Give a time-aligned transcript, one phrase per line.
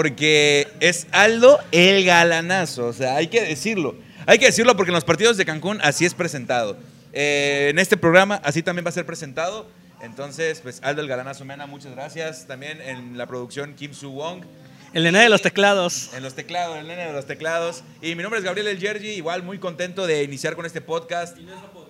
[0.00, 3.96] Porque es Aldo el galanazo, o sea, hay que decirlo.
[4.26, 6.76] Hay que decirlo porque en los partidos de Cancún así es presentado.
[7.12, 9.66] Eh, en este programa así también va a ser presentado.
[10.00, 12.46] Entonces, pues Aldo el galanazo, Mena, muchas gracias.
[12.46, 14.44] También en la producción Kim Su Wong.
[14.94, 16.10] El nene de los teclados.
[16.14, 17.82] En los teclados, el nene de los teclados.
[18.00, 21.36] Y mi nombre es Gabriel El Yergi, igual muy contento de iniciar con este podcast.
[21.36, 21.88] Y no es apodo.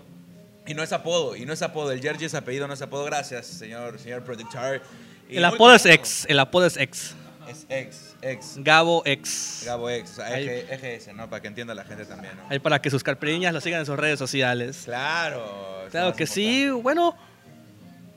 [0.66, 1.92] Y no es apodo, y no es apodo.
[1.92, 3.04] El Yergi es apellido, no es apodo.
[3.04, 4.80] Gracias, señor, señor productor.
[5.28, 6.24] Y El apodo es ex.
[6.26, 7.14] El apodo es ex.
[7.48, 8.54] Es ex, ex.
[8.58, 9.62] Gabo ex.
[9.64, 10.44] Gabo ex, o sea, Ahí.
[10.44, 11.28] eje, eje ese, ¿no?
[11.30, 12.42] Para que entienda la gente también, ¿no?
[12.48, 14.82] Ahí para que sus carperiñas lo sigan en sus redes sociales.
[14.84, 15.86] Claro.
[15.90, 16.68] Claro que sí.
[16.68, 17.16] Bueno,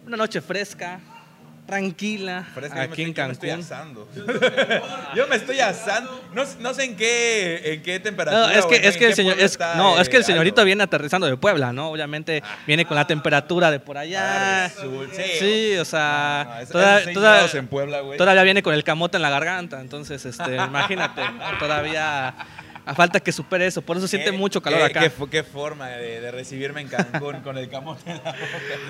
[0.05, 0.99] una noche fresca,
[1.71, 3.65] tranquila, me aquí en estoy- yo me estoy Cancún.
[3.65, 4.07] asando.
[5.15, 6.21] yo me estoy asando.
[6.33, 8.47] No, no sé en qué, en qué temperatura.
[8.47, 10.23] No, es que, es que el qué señor, pueblo es, está, no, es que el
[10.23, 11.89] señorito viene aterrizando de Puebla, ¿no?
[11.89, 14.65] Obviamente viene con la temperatura de por allá.
[14.65, 15.77] Ah, resulta- sí.
[15.77, 18.17] O sea, No, es- toda- esos seis toda- grados en Puebla, güey.
[18.17, 21.21] todavía viene con el camote en la garganta, entonces, este, imagínate,
[21.59, 22.33] todavía
[22.85, 25.01] a falta que supere eso, por eso siente mucho calor acá.
[25.01, 28.31] Qué, fo- qué forma de, de recibirme en Cancún con el camote en la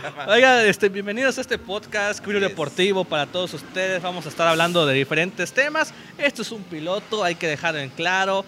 [0.10, 0.26] boca.
[0.30, 2.50] Oiga, este, bienvenidos a este podcast Curio Yes.
[2.50, 4.02] Deportivo para todos ustedes.
[4.02, 5.94] Vamos a estar hablando de diferentes temas.
[6.18, 8.46] Esto es un piloto, hay que dejarlo en claro.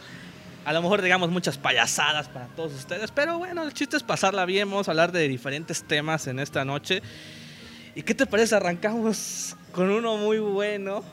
[0.66, 4.46] A lo mejor digamos muchas payasadas para todos ustedes, pero bueno, el chiste es pasarla
[4.46, 4.70] bien.
[4.70, 7.02] Vamos a hablar de diferentes temas en esta noche.
[7.96, 8.56] ¿Y qué te parece?
[8.56, 11.04] Arrancamos con uno muy bueno,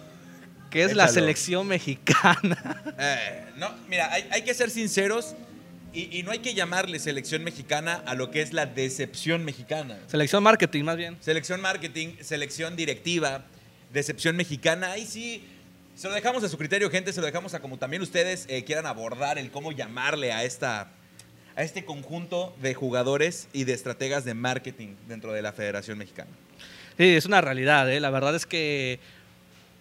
[0.70, 2.82] que es la selección mexicana.
[3.02, 5.34] Eh, no, mira, hay, hay que ser sinceros
[5.92, 9.98] y, y no hay que llamarle selección mexicana a lo que es la decepción mexicana.
[10.06, 11.16] selección marketing, más bien.
[11.20, 13.44] Selección marketing, selección directiva,
[13.92, 14.92] decepción mexicana.
[14.92, 15.44] Ahí sí,
[15.96, 18.64] se lo dejamos a su criterio, gente, se lo dejamos a como también ustedes eh,
[18.64, 20.92] quieran abordar el cómo llamarle a esta
[21.56, 26.30] a este conjunto de jugadores y de estrategas de marketing dentro de la Federación Mexicana.
[26.96, 28.00] Sí, es una realidad, ¿eh?
[28.00, 29.00] La verdad es que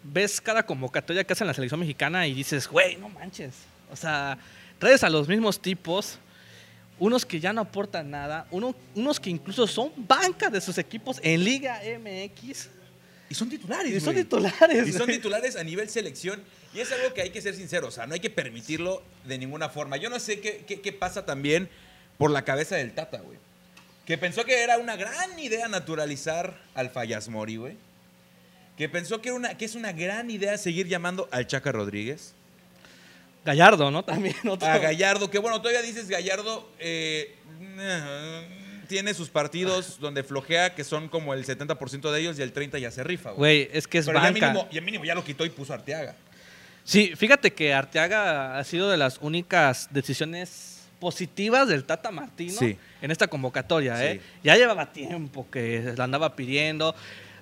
[0.03, 3.53] ves cada convocatoria que hacen la selección mexicana y dices, güey, no manches.
[3.91, 4.37] O sea,
[4.77, 6.19] traes a los mismos tipos,
[6.99, 11.19] unos que ya no aportan nada, uno- unos que incluso son banca de sus equipos
[11.23, 12.69] en Liga MX
[13.29, 13.91] Y son titulares.
[13.93, 14.23] y son güey.
[14.25, 14.87] titulares.
[14.87, 16.41] Y son titulares a nivel selección.
[16.73, 17.87] Y es algo que hay que ser sincero.
[17.87, 19.97] O sea, no hay que permitirlo de ninguna forma.
[19.97, 21.67] Yo no sé qué, qué- qué pasa también
[22.17, 23.37] por la cabeza del Tata, güey.
[24.05, 27.77] Que pensó que era una gran idea naturalizar al Fallasmori, güey.
[28.79, 32.33] Que pensó que, era una, que es una gran idea seguir llamando al Chaca Rodríguez.
[33.43, 34.03] Gallardo, ¿no?
[34.03, 34.67] También otro.
[34.67, 37.35] A Gallardo, que bueno, todavía dices Gallardo eh,
[38.87, 42.79] tiene sus partidos donde flojea, que son como el 70% de ellos y el 30%
[42.79, 43.65] ya se rifa, güey.
[43.65, 44.47] Güey, es que es Pero ya banca.
[44.47, 46.15] mínimo, ya mínimo ya lo quitó y puso Arteaga.
[46.83, 52.77] Sí, fíjate que Arteaga ha sido de las únicas decisiones positivas del Tata Martino Sí.
[53.01, 54.05] en esta convocatoria.
[54.05, 54.15] ¿eh?
[54.15, 54.39] Sí.
[54.43, 56.95] Ya llevaba tiempo que la andaba pidiendo.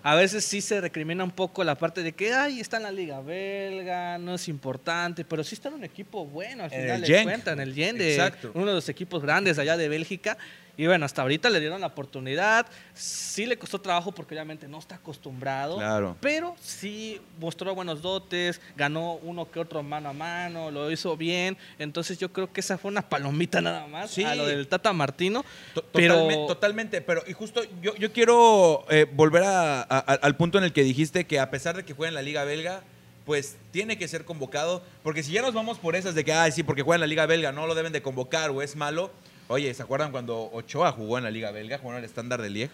[0.03, 2.91] A veces sí se recrimina un poco la parte de que, ay, está en la
[2.91, 7.53] liga belga, no es importante, pero sí está en un equipo bueno al final cuentas,
[7.53, 10.38] en el Gen de uno de los equipos grandes allá de Bélgica.
[10.79, 12.67] Y bueno, hasta ahorita le dieron la oportunidad.
[12.93, 15.77] Sí le costó trabajo porque obviamente no está acostumbrado.
[15.77, 16.15] Claro.
[16.21, 21.57] Pero sí mostró buenos dotes, ganó uno que otro mano a mano, lo hizo bien.
[21.79, 24.23] Entonces yo creo que esa fue una palomita nada más Sí.
[24.23, 25.43] a lo del Tata Martino.
[25.73, 30.35] To- Pero- Totalmente, totalmente, pero y justo yo, yo quiero eh, volver a- a- al
[30.37, 32.83] punto en el que dijiste que a pesar de que juega en la Liga Belga,
[33.25, 36.51] pues tiene que ser convocado, porque si ya nos vamos por esas de que, ay,
[36.51, 39.11] sí, porque juega en la Liga Belga, no lo deben de convocar o es malo.
[39.50, 42.50] Oye, ¿se acuerdan cuando Ochoa jugó en la Liga Belga, jugó en el estándar de
[42.50, 42.74] Liege?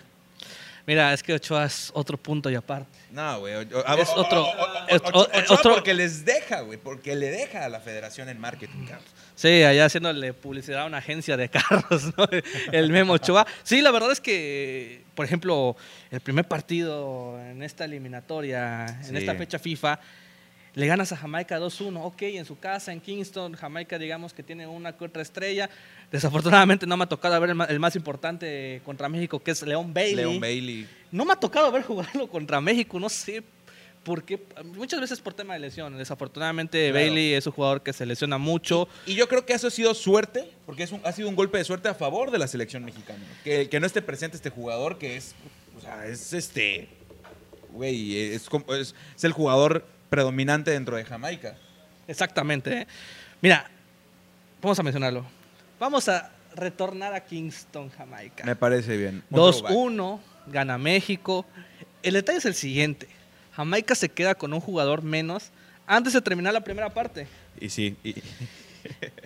[0.86, 2.90] Mira, es que Ochoa es otro punto y aparte.
[3.12, 3.54] No, güey.
[3.98, 4.46] Es otro-
[5.50, 9.06] otro- porque les deja, güey, porque le deja a la federación en marketing, cabrón.
[9.36, 12.28] Sí, allá haciéndole publicidad a una agencia de carros, ¿no?
[12.74, 13.48] El Memo Ochoa.
[13.64, 15.78] Sí, la verdad es que, por ejemplo,
[16.12, 19.16] el primer partido en esta eliminatoria, en Sí.
[19.18, 20.00] esta fecha FIFA,
[20.76, 22.00] le ganas a Jamaica 2-1.
[22.04, 25.70] Ok, en su casa, en Kingston, Jamaica, digamos que tiene una que otra estrella.
[26.12, 30.16] Desafortunadamente no me ha tocado ver el más importante contra México, que es León Bailey.
[30.16, 30.88] Leon Bailey.
[31.12, 33.44] No me ha tocado ver jugarlo contra México, no sé
[34.04, 34.40] por qué.
[34.76, 35.98] Muchas veces por tema de lesión.
[35.98, 37.06] Desafortunadamente, Claro.
[37.06, 38.88] Bailey es un jugador que se lesiona mucho.
[39.06, 41.58] Y yo creo que eso ha sido suerte, porque es un- ha sido un golpe
[41.58, 43.24] de suerte a favor de la selección mexicana.
[43.44, 45.36] Que, que no esté presente este jugador, que es,
[45.78, 46.90] o sea, es este,
[47.72, 48.50] güey, es-
[49.16, 51.56] es el jugador predominante dentro de Jamaica.
[52.08, 52.82] Exactamente.
[52.82, 52.88] ¿eh?
[53.42, 53.68] Mira,
[54.62, 55.26] vamos a mencionarlo.
[55.80, 58.44] Vamos a retornar a Kingston, Jamaica.
[58.46, 59.24] Me parece bien.
[59.32, 59.72] Un throwback.
[59.72, 61.48] 2-1, gana México.
[62.04, 63.08] El detalle es el siguiente.
[63.56, 65.50] Jamaica se queda con un jugador menos
[65.88, 67.28] antes de terminar la primera parte.
[67.60, 68.12] Y sí, y-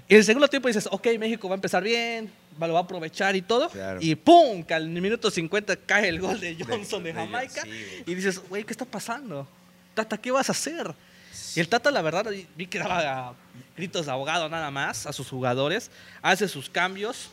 [0.07, 2.31] Y en el segundo tiempo dices, ok, México va a empezar bien,
[2.61, 3.69] va- lo va a aprovechar y todo.
[3.69, 3.99] Claro.
[4.01, 4.63] Y ¡pum!
[4.63, 7.61] Que al minuto 50 cae el gol de Johnson de, de- Jamaica.
[7.63, 9.47] sí, y dices, güey, ¿qué está pasando?
[9.97, 10.93] Tata, ¿qué vas a hacer?
[11.55, 13.33] Y el Tata, la verdad, vi que daba
[13.75, 15.89] gritos de abogado nada más a sus jugadores,
[16.21, 17.29] hace sus cambios,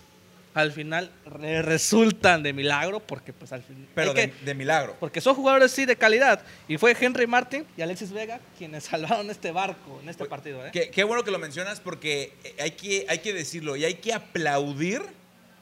[0.55, 3.87] al final re- resultan de milagro, porque pues al final...
[3.95, 4.97] Pero de, de milagro.
[5.01, 6.41] Porque son jugadores sí de calidad.
[6.69, 10.65] Y fue Henry Martin y Alexis Vega quienes salvaron este barco en este partido.
[10.65, 10.71] ¿eh?
[10.73, 13.95] Qué, qué bueno que lo mencionas porque eh, hay que, hay que decirlo y hay
[13.95, 15.03] que aplaudir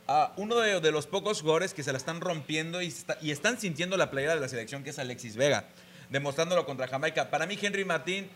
[0.09, 3.31] a uno de, de los pocos jugadores que se la están rompiendo y, está- y
[3.31, 5.65] están sintiendo la playera de la selección, que es Alexis Vega,
[6.13, 7.31] demostrándolo contra Jamaica.
[7.31, 8.29] Para mí, Henry Martín,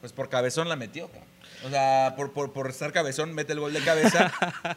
[0.00, 1.06] pues por cabezón la metió.
[1.08, 1.28] cabrón.
[1.64, 4.32] O sea, por, por, por estar cabezón, mete el gol de cabeza.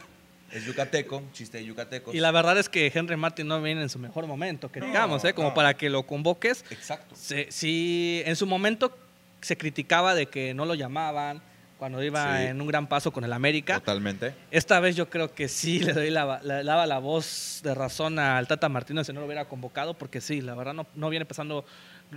[0.52, 2.14] es yucateco, chiste de yucatecos.
[2.14, 4.86] Y la verdad es que Henry Martin no viene en su mejor momento, que No,
[4.86, 5.34] digamos, ¿eh?
[5.34, 5.54] como no.
[5.54, 6.64] para que lo convoques.
[6.70, 7.14] Exacto.
[7.16, 8.96] Sí, en su momento
[9.40, 11.42] se criticaba de que no lo llamaban
[11.78, 12.44] cuando iba Sí.
[12.44, 13.74] en un gran paso con el América.
[13.80, 14.34] Totalmente.
[14.52, 18.46] Esta vez yo creo que sí le doy la, daba la voz de razón al
[18.46, 21.64] Tata Martínez si no lo hubiera convocado, porque sí, la verdad no, no viene pasando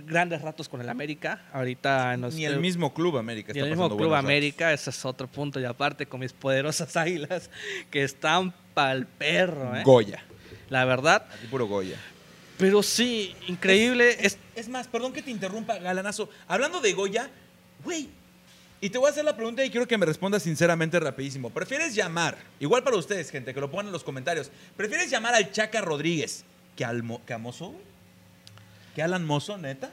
[0.04, 1.42] grandes ratos con el América.
[1.52, 4.24] Ahorita en los- Ni el mismo Club América está el mismo pasando Club ratos.
[4.24, 5.58] América, ese es otro punto.
[5.60, 7.50] Y aparte con mis poderosas águilas
[7.90, 9.82] que están pa'l perro, ¿eh?
[9.84, 10.22] Goya.
[10.68, 11.26] La verdad.
[11.34, 11.96] Aquí puro Goya.
[12.58, 14.16] Pero sí, increíble.
[14.20, 16.28] Es, Es más, perdón que te interrumpa, galanazo.
[16.48, 17.30] Hablando de Goya,
[17.84, 18.08] güey,
[18.80, 21.50] y te voy a hacer la pregunta y quiero que me respondas sinceramente rapidísimo.
[21.50, 25.50] ¿Prefieres llamar, igual para ustedes, gente, que lo pongan en los comentarios, ¿prefieres llamar al
[25.52, 26.44] Chaca Rodríguez
[26.76, 27.68] que, al Mo- que a Mozo?
[27.70, 27.82] güey?
[28.96, 29.90] ¿Que Alan Mozo, neta?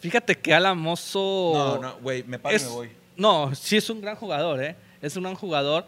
[0.00, 1.52] fíjate que Alan Mozo.
[1.54, 2.90] No, no, güey, me paro y me voy.
[3.16, 4.76] No, sí es un gran jugador, ¿eh?
[5.00, 5.86] Es un gran jugador.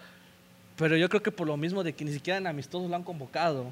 [0.77, 3.03] Pero yo creo que por lo mismo de que ni siquiera en amistosos lo han
[3.03, 3.67] convocado.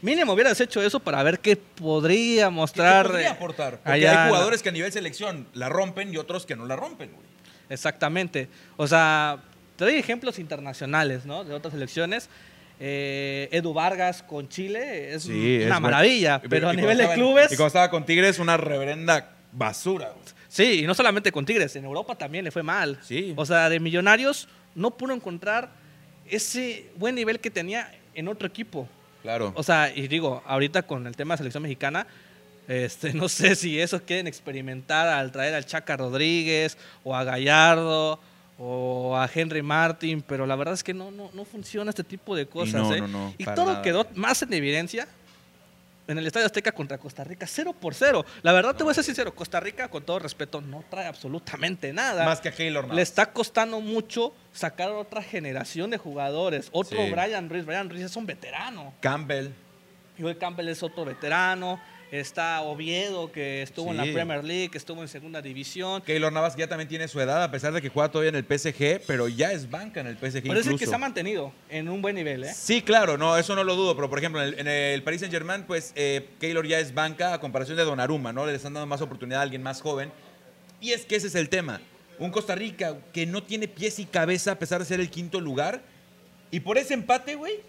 [0.00, 3.04] Mínimo hubieras hecho eso para ver qué podría ¿Qué mostrar.
[3.04, 3.76] te podría eh, aportar?
[3.76, 6.76] Porque allá hay jugadores que a nivel selección la rompen y otros que no la
[6.76, 7.26] rompen, güey.
[7.68, 8.48] Exactamente.
[8.78, 9.42] O sea,
[9.76, 11.44] te doy ejemplos internacionales, ¿no?
[11.44, 12.30] De otras selecciones.
[12.82, 17.52] Eh, Edu Vargas con Chile es Sí, una es maravilla, pero a nivel de clubes,
[17.52, 20.14] Y cuando estaba con Tigres, una reverenda basura,
[20.48, 22.98] sí, y no solamente con Tigres, en Europa también le fue mal.
[23.02, 23.34] Sí.
[23.36, 25.68] O sea, de Millonarios no pudo encontrar
[26.26, 28.88] ese buen nivel que tenía en otro equipo.
[29.20, 29.52] Claro.
[29.56, 32.06] O sea, y digo, ahorita con el tema de selección mexicana,
[32.66, 38.20] este, no sé si eso quieren experimentar al traer al Chaca Rodríguez o a Gallardo
[38.62, 42.36] o a Henry Martin, pero la verdad es que no, no, no funciona este tipo
[42.36, 42.82] de cosas.
[42.82, 43.00] no, ¿eh?
[43.00, 43.82] no, no, y todo nada.
[43.82, 45.08] quedó más en evidencia
[46.06, 48.24] en el Estadio Azteca contra Costa Rica, 0 por 0.
[48.42, 51.92] La verdad, te voy a ser sincero, Costa Rica, con todo respeto, no trae absolutamente
[51.92, 52.24] nada.
[52.24, 52.96] Más que a Keylor Navas.
[52.96, 56.68] Le está costando mucho sacar otra generación de jugadores.
[56.72, 57.10] Otro Sí.
[57.12, 57.64] Brian Ruiz.
[57.64, 58.92] Brian Ruiz es un veterano.
[59.00, 59.50] Campbell.
[60.18, 61.80] Joel Campbell es otro veterano.
[62.10, 64.06] Está Oviedo, que estuvo en Sí.
[64.08, 66.02] la Premier League, que estuvo en segunda división.
[66.02, 68.44] Keylor Navas ya también tiene su edad, a pesar de que juega todavía en el
[68.44, 70.76] PSG, pero ya es banca en el PSG que incluso.
[70.76, 72.52] se ha mantenido en un buen nivel, ¿eh?
[72.52, 75.20] Sí, claro, no, eso no lo dudo, pero por ejemplo, en el, en el Paris
[75.20, 78.44] Saint Germain, pues eh, Keylor ya es banca a comparación de Donnarumma, ¿no?
[78.44, 80.10] Le están dando más oportunidad a alguien más joven.
[80.80, 81.80] Y es que ese es el tema.
[82.18, 85.40] Un Costa Rica que no tiene pies y cabeza a pesar de ser el quinto
[85.40, 85.80] lugar.
[86.50, 87.60] Y por ese empate, güey,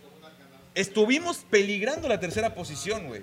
[0.74, 3.22] estuvimos peligrando la tercera posición, güey.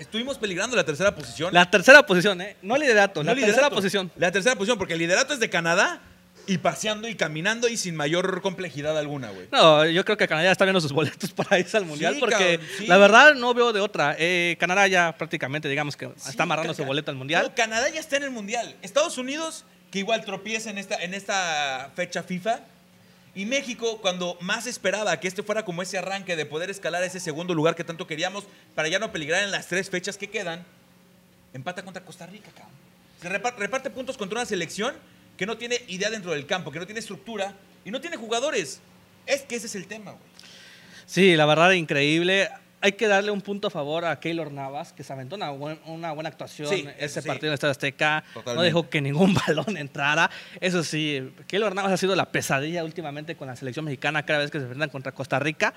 [0.00, 1.52] Estuvimos peligrando la tercera posición.
[1.54, 2.56] La tercera posición, ¿eh?
[2.62, 3.52] No liderato, No la liderato.
[3.54, 4.10] tercera posición.
[4.16, 6.00] La tercera posición, porque el liderato es de Canadá
[6.46, 9.48] y paseando y caminando y sin mayor complejidad alguna, güey.
[9.52, 12.20] No, yo creo que Canadá ya está viendo sus boletos para irse al Mundial Sí,
[12.20, 12.86] porque cabrón, sí.
[12.86, 14.16] la verdad no veo de otra.
[14.18, 17.44] Eh, Canadá ya prácticamente, digamos que Sí, está amarrando su boleto al Mundial.
[17.48, 18.74] No, Canadá ya está en el Mundial.
[18.80, 22.60] Estados Unidos, que igual tropieza en esta, en esta fecha FIFA.
[23.34, 27.20] Y México, cuando más esperaba que este fuera como ese arranque de poder escalar ese
[27.20, 28.44] segundo lugar que tanto queríamos
[28.74, 30.64] para ya no peligrar en las tres fechas que quedan,
[31.52, 32.74] empata contra Costa Rica, cabrón.
[33.22, 34.94] Se reparte, puntos contra una selección
[35.36, 38.80] que no tiene idea dentro del campo, que no tiene estructura y no tiene jugadores.
[39.26, 40.24] Es que ese es el tema, güey.
[41.06, 42.48] Sí, la verdad, increíble.
[42.82, 45.78] Hay que darle un punto a favor a Keylor Navas, que se aventó una, buen-
[45.86, 47.28] una buena actuación Sí, ese sí.
[47.28, 48.24] partido en el Estadio Azteca.
[48.46, 50.30] No dejó que ningún balón entrara.
[50.60, 54.50] Eso sí, Keylor Navas ha sido la pesadilla últimamente con la selección mexicana cada vez
[54.50, 55.74] que se enfrentan contra Costa Rica.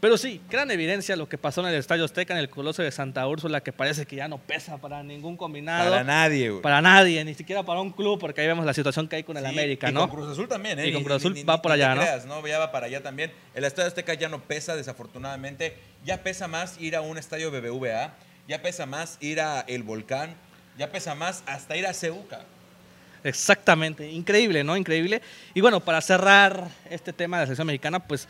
[0.00, 2.90] Pero sí, gran evidencia lo que pasó en el Estadio Azteca, en el Coloso de
[2.90, 5.90] Santa Úrsula, que parece que ya no pesa para ningún combinado.
[5.90, 6.62] Para nadie, güey.
[6.62, 9.36] Para nadie, ni siquiera para un club, porque ahí vemos la situación que hay con
[9.36, 10.00] el Sí, América, y ¿no?
[10.08, 10.88] con Cruz Azul también, ¿eh?
[10.88, 12.00] Y con Cruz Azul ni- va ni- por allá, ¿no?
[12.00, 12.46] creas, ¿no?
[12.46, 13.30] Ya va para allá también.
[13.54, 15.76] El Estadio Azteca ya no pesa, desafortunadamente.
[16.02, 18.14] Ya pesa más ir a un estadio BBVA.
[18.48, 20.34] Ya pesa más ir a El Volcán.
[20.78, 22.40] Ya pesa más hasta ir a Ceuca.
[23.22, 24.76] Exactamente, increíble, ¿no?
[24.78, 25.20] Increíble.
[25.52, 28.26] Y bueno, para cerrar este tema de la selección mexicana, pues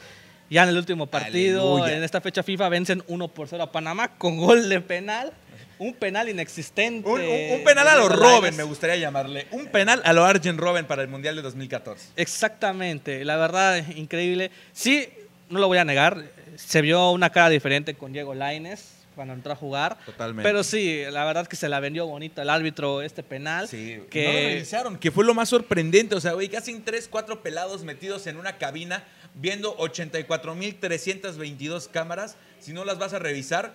[0.50, 1.96] ya en el último partido, Aleluya.
[1.96, 5.32] en esta fecha FIFA, vencen 1 por 0 a Panamá con gol de penal.
[5.78, 7.08] Un penal inexistente.
[7.08, 9.46] Un, un- un penal a lo Robben, me gustaría llamarle.
[9.52, 12.08] Un penal a lo Arjen Robben para el Mundial de 2014.
[12.16, 14.50] Exactamente, la verdad, increíble.
[14.72, 15.08] Sí,
[15.48, 16.22] no lo voy a negar,
[16.56, 18.96] se vio una cara diferente con Diego Laines.
[19.14, 19.98] cuando entró a jugar.
[20.06, 20.48] Totalmente.
[20.48, 23.68] Pero sí, la verdad que se la vendió bonito el árbitro este penal.
[23.68, 24.22] Sí, que...
[24.22, 26.14] que no lo revisaron, que fue lo más sorprendente.
[26.14, 29.04] O sea, güey, casi tres, cuatro pelados metidos en una cabina
[29.34, 32.36] viendo 84.322 cámaras.
[32.60, 33.74] Si no las vas a revisar,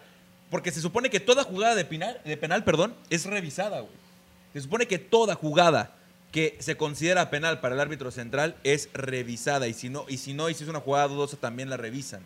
[0.50, 3.94] porque se supone que toda jugada de penal, de penal perdón, es revisada, güey.
[4.54, 5.96] Se supone que toda jugada
[6.32, 9.68] que se considera penal para el árbitro central es revisada.
[9.68, 12.22] Y si no, y si no, y si es una jugada dudosa, también la revisan.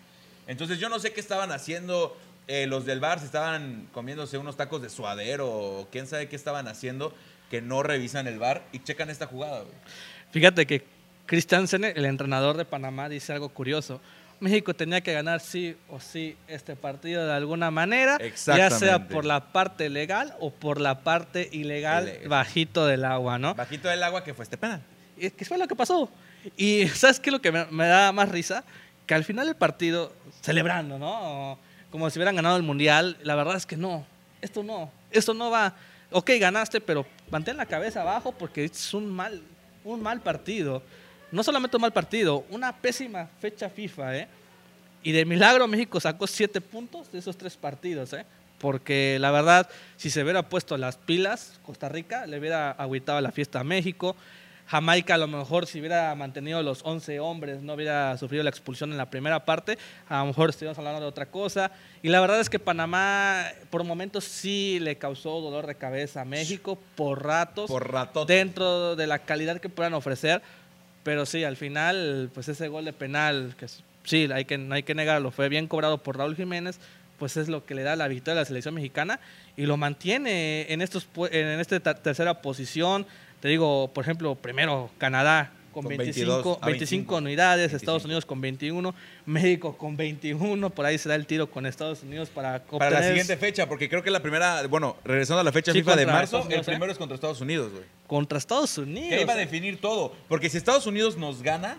[0.47, 2.17] Entonces yo no sé qué estaban haciendo
[2.47, 6.35] eh, los del bar, si estaban comiéndose unos tacos de suadero o quién sabe qué
[6.35, 7.13] estaban haciendo,
[7.51, 9.75] que no revisan el bar y checan esta jugada, güey.
[10.31, 10.83] Fíjate que
[11.29, 14.01] Christiansen, el entrenador de Panamá, dice algo curioso.
[14.39, 18.17] México tenía que ganar sí o sí este partido de alguna manera,
[18.47, 23.53] ya sea por la parte legal o por la parte ilegal bajito del agua, ¿no?
[23.53, 24.81] Bajito del agua que fue este penal.
[25.17, 26.09] Y ¿Qué fue lo que pasó?
[26.57, 28.63] Y ¿sabes qué es lo que me, me da más risa?
[29.05, 31.59] Que al final del partido, celebrando, ¿no?
[31.91, 34.03] Como si hubieran ganado el Mundial, la verdad es que no,
[34.41, 35.75] esto no, esto no va.
[36.09, 39.43] Ok, ganaste, pero mantén la cabeza abajo porque es un mal,
[39.83, 40.81] un mal partido.
[41.31, 44.27] No solamente un mal partido, una pésima fecha FIFA, ¿eh?
[45.03, 48.25] Y de milagro México sacó siete puntos de esos tres partidos, ¿eh?
[48.57, 53.31] Porque la verdad, si se hubiera puesto las pilas, Costa Rica le hubiera agüitado la
[53.31, 54.15] fiesta a México.
[54.67, 58.91] Jamaica a lo mejor si hubiera mantenido los 11 hombres, no hubiera sufrido la expulsión
[58.91, 61.71] en la primera parte, a lo mejor estaríamos hablando de otra cosa.
[62.03, 66.25] Y la verdad es que Panamá por momentos sí le causó dolor de cabeza a
[66.25, 68.25] México, por ratos, Por rato.
[68.25, 70.41] dentro de la calidad que puedan ofrecer.
[71.03, 73.67] Pero sí, al final, pues ese gol de penal, que
[74.03, 76.79] sí, hay que, no hay que negarlo, fue bien cobrado por Raúl Jiménez,
[77.17, 79.19] pues es lo que le da la victoria a la selección mexicana
[79.57, 83.05] y lo mantiene en estos en esta ta- tercera posición.
[83.41, 87.15] Te digo, por ejemplo, primero Canadá con, Con 25, 22, a 25 25.
[87.17, 87.77] unidades, 25.
[87.77, 88.93] Estados Unidos con 21,
[89.25, 92.97] México con 21, por ahí se da el tiro con Estados Unidos para Para la
[92.97, 95.95] obtener- siguiente fecha, porque creo que la primera, bueno, regresando a la fecha Sí, FIFA
[95.95, 96.63] de marzo, el ¿eh?
[96.65, 97.83] primero es contra Estados Unidos, güey.
[98.09, 99.09] Contra Estados Unidos.
[99.09, 99.45] Que iba a ¿eh?
[99.45, 100.13] definir todo.
[100.27, 101.77] Porque si Estados Unidos nos gana,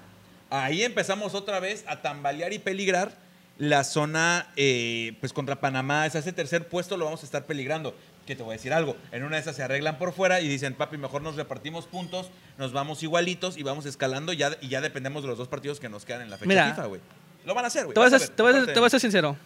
[0.49, 3.12] ahí empezamos otra vez a tambalear y peligrar
[3.58, 6.06] la zona eh, pues contra Panamá.
[6.06, 7.94] Es ese tercer puesto lo vamos a estar peligrando.
[8.26, 8.96] Que te voy a decir algo.
[9.10, 12.30] En una de esas se arreglan por fuera y dicen, papi, mejor nos repartimos puntos,
[12.58, 15.88] nos vamos igualitos y vamos escalando ya, y ya dependemos de los dos partidos que
[15.88, 17.00] nos quedan en la fecha Mira, FIFA, güey.
[17.44, 17.94] Lo van a hacer, güey.
[18.10, 18.42] Te te
[18.78, 19.37] voy a ser sincero.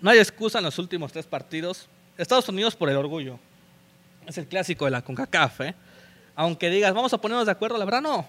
[0.00, 1.88] No hay excusa en los últimos tres partidos.
[2.18, 3.38] Estados Unidos por el orgullo.
[4.26, 5.74] Es el clásico de la CONCACAF, ¿eh?
[6.36, 8.26] Aunque digas, vamos a ponernos de acuerdo, la verdad no.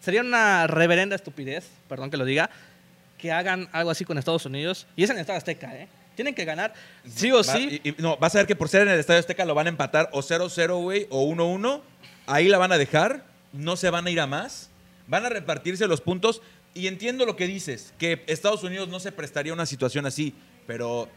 [0.00, 2.50] Sería una reverenda estupidez, perdón que lo diga,
[3.18, 4.86] que hagan algo así con Estados Unidos.
[4.96, 5.88] Y es en el Estado Azteca, ¿eh?
[6.16, 6.74] Tienen que ganar
[7.08, 7.80] sí o Va- sí.
[7.84, 9.66] y- y- no, vas a ver que por ser en el Estadio Azteca lo van
[9.66, 11.82] a empatar o 0-0, güey, o 1-1.
[12.26, 13.24] Ahí la van a dejar.
[13.52, 14.68] No se van a ir a más.
[15.06, 16.42] Van a repartirse los puntos.
[16.74, 20.34] Y entiendo lo que dices, que Estados Unidos no se prestaría a una situación así.
[20.66, 21.08] Pero,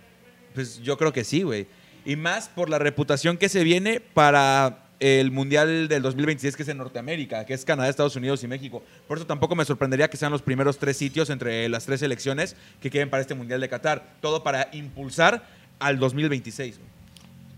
[0.54, 1.68] pues yo creo que sí, güey.
[2.06, 6.70] Y más por la reputación que se viene para el Mundial del 2026, que es
[6.70, 8.84] en Norteamérica, que es Canadá, Estados Unidos y México.
[9.08, 12.56] Por eso tampoco me sorprendería que sean los primeros tres sitios entre las tres selecciones
[12.82, 14.16] que queden para este Mundial de Qatar.
[14.22, 15.44] Todo para impulsar
[15.80, 16.78] al 2026.
[16.78, 16.90] güey.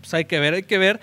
[0.00, 1.00] Pues hay que ver, hay que ver.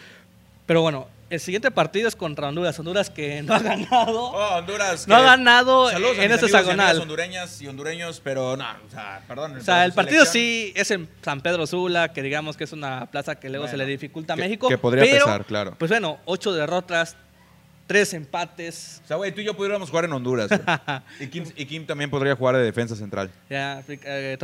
[0.66, 2.78] Pero bueno, el siguiente partido es contra Honduras.
[2.80, 4.20] Honduras que no ha ganado.
[4.32, 5.08] Oh, Honduras.
[5.08, 7.00] No ha ganado Saludos en amigas hexagonal.
[7.02, 9.58] hondureñas y hondureños, pero no, o sea, perdón.
[9.58, 13.08] O sea, el partido sí es en San Pedro Sula, que digamos que es una
[13.08, 14.70] plaza que luego se le dificulta a que- México.
[14.70, 15.76] que podría pero, pesar, claro.
[15.80, 17.16] Pues bueno, ocho derrotas,
[17.88, 19.02] tres empates.
[19.04, 20.50] O sea, güey, tú y yo pudiéramos jugar en Honduras.
[21.20, 23.32] y, Kim, y Kim también podría jugar de defensa central.
[23.50, 24.38] Ya, eh,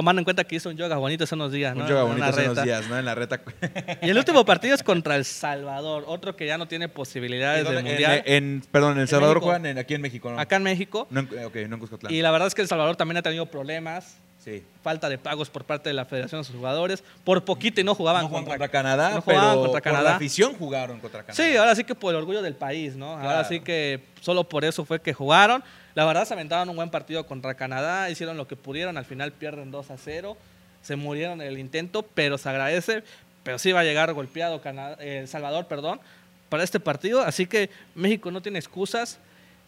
[0.00, 1.88] tomando en cuenta que hizo un yoga bonito hace unos días, Un ¿no?
[1.88, 2.98] yoga En bonito hace unos días, ¿no?
[2.98, 3.40] En la reta.
[4.02, 7.74] Y el último partido es contra El Salvador, otro que ya no tiene posibilidades ¿En
[7.74, 8.22] de mundial.
[8.24, 9.46] En, en- perdón, en El Salvador México.
[9.46, 10.40] juegan en- aquí en México, ¿no?
[10.40, 11.06] Acá en México.
[11.10, 12.12] No ok, no en Cuscatlán.
[12.14, 14.16] Y la verdad es que El Salvador también ha tenido problemas.
[14.42, 14.64] Sí.
[14.82, 17.04] Falta de pagos por parte de la Federación de sus jugadores.
[17.24, 19.82] Por poquito y no jugaban No jugaban contra, contra Canadá, no jugaban pero contra por
[19.82, 20.10] Canadá.
[20.10, 21.34] la afición jugaron contra Canadá.
[21.44, 23.10] Sí, ahora sí que por el orgullo del país, ¿no?
[23.12, 23.48] Ahora Claro.
[23.48, 25.62] sí que solo por eso fue que jugaron.
[25.94, 29.32] La verdad se aventaron un buen partido contra Canadá, hicieron lo que pudieron, al final
[29.32, 30.36] pierden 2 a 0,
[30.82, 33.02] se murieron en el intento, pero se agradece,
[33.42, 36.00] pero sí va a llegar golpeado Cana- eh, El Salvador, perdón,
[36.48, 39.18] para este partido, así que México no tiene excusas.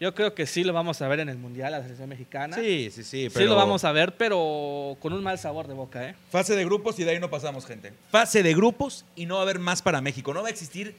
[0.01, 2.57] Yo creo que sí lo vamos a ver en el Mundial, a la selección mexicana.
[2.57, 3.31] Sí, sí, sí.
[3.31, 6.17] Sí lo vamos a ver, pero con un mal sabor de boca, ¿eh?
[6.31, 7.93] Fase de grupos y de ahí no pasamos, gente.
[8.11, 10.35] Fase de grupos y no va a haber más para México.
[10.35, 10.97] No va a existir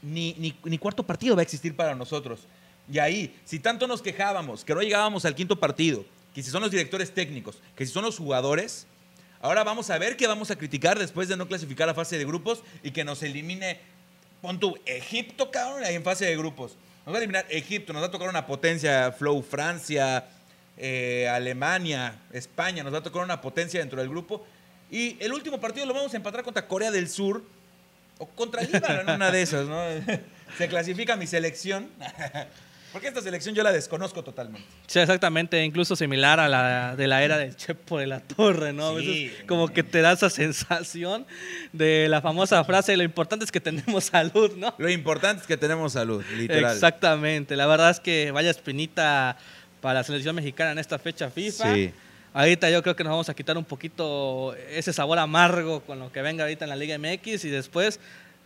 [0.00, 2.46] ni, ni, ni cuarto partido va a existir para nosotros.
[2.90, 6.62] Y ahí, si tanto nos quejábamos que no llegábamos al quinto partido, que si son
[6.62, 8.86] los directores técnicos, que si son los jugadores,
[9.40, 12.24] ahora vamos a ver qué vamos a criticar después de no clasificar a fase de
[12.24, 13.80] grupos y que nos elimine,
[14.42, 16.76] pon tu Egipto, cabrón, ahí en fase de grupos.
[17.04, 20.26] Nos va a eliminar Egipto, nos va a tocar una potencia, Flow Francia,
[20.76, 24.44] eh, Alemania, España, nos va a tocar una potencia dentro del grupo
[24.90, 27.42] Y el último partido lo vamos a empatar contra Corea del Sur
[28.18, 29.80] o contra Líbano en una de esas, ¿no?
[30.58, 31.88] Se clasifica mi selección.
[32.92, 34.66] Porque esta selección yo la desconozco totalmente.
[34.86, 38.88] Sí, exactamente, incluso similar a la de la era del Chepo de la Torre, ¿no?
[38.96, 39.06] A Sí.
[39.26, 41.26] veces como que te da esa sensación
[41.72, 44.74] de la famosa frase, lo importante es que tenemos salud, ¿no?
[44.78, 46.72] Lo importante es que tenemos salud, literal.
[46.72, 49.36] Exactamente, la verdad es que vaya espinita
[49.80, 51.74] para la selección mexicana en esta fecha FIFA.
[51.74, 51.92] Sí.
[52.32, 56.12] Ahorita yo creo que nos vamos a quitar un poquito ese sabor amargo con lo
[56.12, 57.98] que venga ahorita en la Liga MX y después,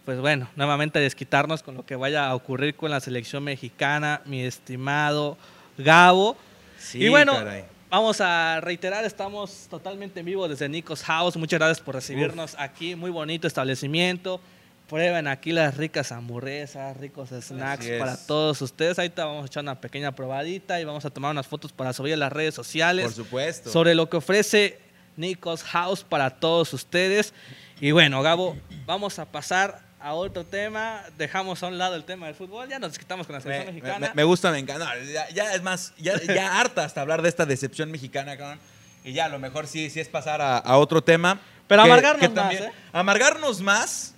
[0.04, 4.42] pues bueno, nuevamente desquitarnos con lo que vaya a ocurrir con la selección mexicana, mi
[4.42, 5.36] estimado
[5.78, 6.36] Gabo.
[6.78, 7.64] Sí, y bueno, caray.
[7.90, 11.36] vamos a reiterar, estamos totalmente en vivo desde Nico's House.
[11.36, 14.40] Muchas gracias por recibirnos aquí, muy bonito establecimiento.
[14.88, 18.98] Prueben aquí las ricas hamburguesas, ricos snacks para todos ustedes.
[18.98, 22.14] Ahorita vamos a echar una pequeña probadita y vamos a tomar unas fotos para subir
[22.14, 23.70] a las redes sociales Por supuesto.
[23.70, 24.80] sobre lo que ofrece
[25.16, 27.32] Nico's House para todos ustedes.
[27.80, 31.02] Y bueno, Gabo, vamos a pasar a otro tema.
[31.18, 32.68] Dejamos a un lado el tema del fútbol.
[32.68, 34.08] Ya nos quitamos con la selección me, mexicana.
[34.08, 34.94] me- me gusta, me encanta.
[34.94, 38.58] No, ya, ya es más, ya, ya harta hasta hablar de esta decepción mexicana, cabrón.
[39.04, 41.40] Y ya, a lo mejor sí, sí es pasar a, a otro tema.
[41.68, 42.72] Pero amargarnos más, ¿eh?
[42.92, 44.14] Amargarnos más,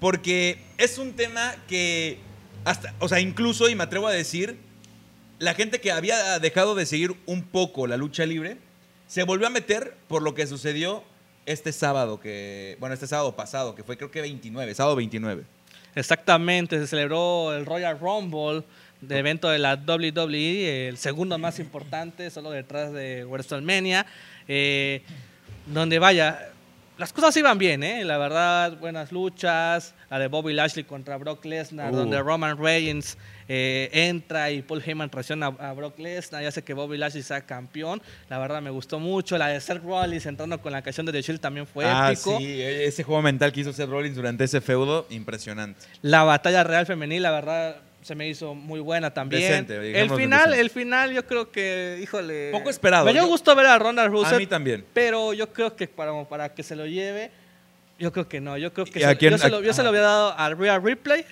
[0.00, 2.18] porque es un tema que
[2.64, 4.58] hasta, o sea, incluso, y me atrevo a decir,
[5.38, 8.58] la gente que había dejado de seguir un poco la lucha libre,
[9.08, 11.02] se volvió a meter por lo que sucedió
[11.46, 15.44] este sábado, que, bueno, este sábado pasado, que fue creo que 29, sábado 29.
[15.94, 18.62] Exactamente, se celebró el Royal Rumble
[19.00, 24.06] de evento de la WWE, el segundo más importante, solo detrás de WrestleMania,
[24.46, 25.02] eh,
[25.66, 26.50] donde vaya,
[26.98, 28.04] las cosas iban bien, ¿eh?
[28.04, 31.96] la verdad, buenas luchas, la de Bobby Lashley contra Brock Lesnar, Uh.
[31.96, 33.16] donde Roman Reigns
[33.52, 37.24] eh, entra y Paul Heyman traiciona a, a Brock Lesnar, ya sé que Bobby Lashley
[37.24, 41.04] sea campeón, la verdad me gustó mucho, la de Seth Rollins entrando con la canción
[41.04, 42.38] de The Shield también fue ah, épico.
[42.38, 45.80] sí, ese juego mental que hizo Seth Rollins durante ese feudo, impresionante.
[46.02, 49.42] La batalla real femenil, la verdad, se me hizo muy buena también.
[49.42, 52.50] Decente, el final, el final, yo creo que, híjole.
[52.52, 53.04] Poco esperado.
[53.04, 54.84] Me dio gusto ver a Ronda A Rousey, mí también.
[54.94, 57.32] pero yo creo que para, para que se lo lleve,
[57.98, 58.56] yo creo que no.
[58.56, 60.02] Yo creo que ¿Y a se- quién- yo, se a- lo, yo se lo había
[60.02, 61.24] dado a Rhea Ripley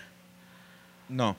[1.09, 1.37] No.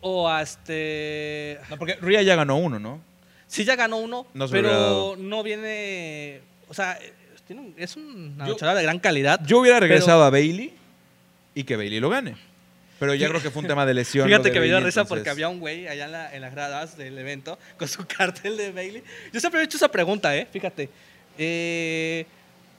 [0.00, 1.58] O a este.
[1.70, 3.00] No, porque Rhea ya ganó uno, ¿no?
[3.46, 5.16] Sí, ya ganó uno, No se lo hubiera pero dado.
[5.16, 6.40] no viene.
[6.68, 6.98] O sea,
[7.46, 9.40] tiene un- es una Yo- luchadora de gran calidad.
[9.46, 10.74] Yo hubiera regresado a Bailey
[11.54, 12.36] y que Bailey lo gane.
[12.98, 14.26] Pero ya creo que fue un tema de lesión.
[14.26, 16.96] Fíjate que me dio risa porque había un güey allá en, la- en las gradas
[16.96, 19.02] del evento con su cartel de Bailey.
[19.32, 20.46] Yo siempre he hecho esa pregunta, ¿eh?
[20.52, 20.88] Fíjate.
[21.38, 22.26] Eh,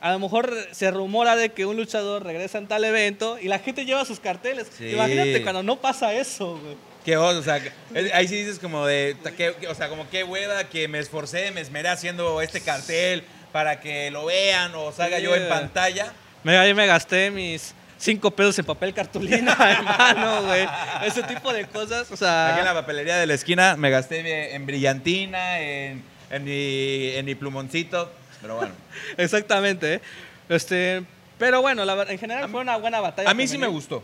[0.01, 3.60] a lo mejor se rumora de que un luchador regresa en tal evento y la
[3.60, 4.67] gente lleva sus carteles.
[4.77, 4.89] Sí.
[4.89, 6.75] Imagínate cuando no pasa eso, güey.
[7.06, 7.72] Qué oso, o sea, que-
[8.14, 11.62] ahí sí dices como de, qué- o sea, como qué hueva que me esforcé, me
[11.62, 16.14] esmeré haciendo este cartel para que lo vean o salga yo en pantalla.
[16.44, 20.68] Me, ahí me gasté mis cinco pesos en papel cartulina, hermano, güey.
[21.06, 22.50] Ese tipo de cosas, o sea...
[22.52, 27.26] Aquí en la papelería de la esquina me gasté en brillantina, en, en mi, en
[27.26, 28.74] mi plumoncito, pero bueno.
[29.18, 30.02] Exactamente, ¿eh?
[30.50, 31.04] Este,
[31.38, 33.30] pero bueno, la en general fue una buena batalla.
[33.30, 34.04] A mí sí me gustó.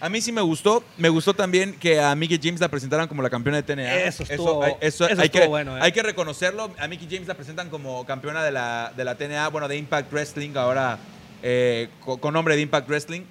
[0.00, 0.84] A mí sí me gustó.
[0.96, 3.94] Me gustó también que a Mickey James la presentaran como la campeona de TNA.
[4.04, 5.80] Eso estuvo- hay- eso eso hay, estuvo que, bueno, ¿eh?
[5.82, 6.72] hay que reconocerlo.
[6.78, 10.12] A Mickey James la presentan como campeona de la, de la TNA, bueno, de Impact
[10.12, 10.98] Wrestling, ahora
[11.42, 13.22] eh, co- con, nombre de Impact Wrestling.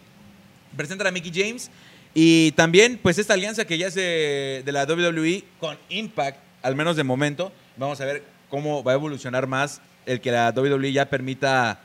[0.76, 1.72] Presentan a Mickey James.
[2.14, 6.76] Y también, pues, esta alianza que ya es de, de la WWE con Impact, al
[6.76, 7.52] menos de momento.
[7.78, 11.80] Vamos a ver cómo va a evolucionar más el que la WWE ya permita,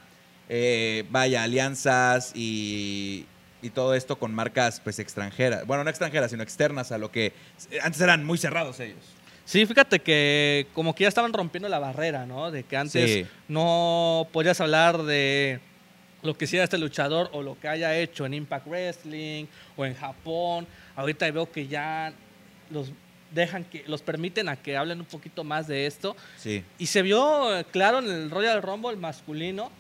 [0.49, 3.27] eh, vaya, alianzas y,
[3.63, 5.67] y todo esto con marcas, pues, extranjeras.
[5.67, 7.33] Bueno, no extranjeras, sino externas a lo que
[7.83, 8.99] antes eran muy cerrados ellos.
[9.45, 12.51] Sí, fíjate que como que ya estaban rompiendo la barrera, ¿no?
[12.51, 13.27] De que antes Sí.
[13.49, 15.61] no podías hablar de
[16.23, 19.47] lo que hiciera este luchador o lo que haya hecho en Impact Wrestling
[19.77, 20.67] o en Japón.
[20.95, 22.13] Ahorita veo que ya
[22.71, 22.93] los
[23.33, 26.63] dejan que los permiten a que hablen un poquito más de esto Sí.
[26.79, 29.73] y se vio eh, claro en el Royal Rumble masculino,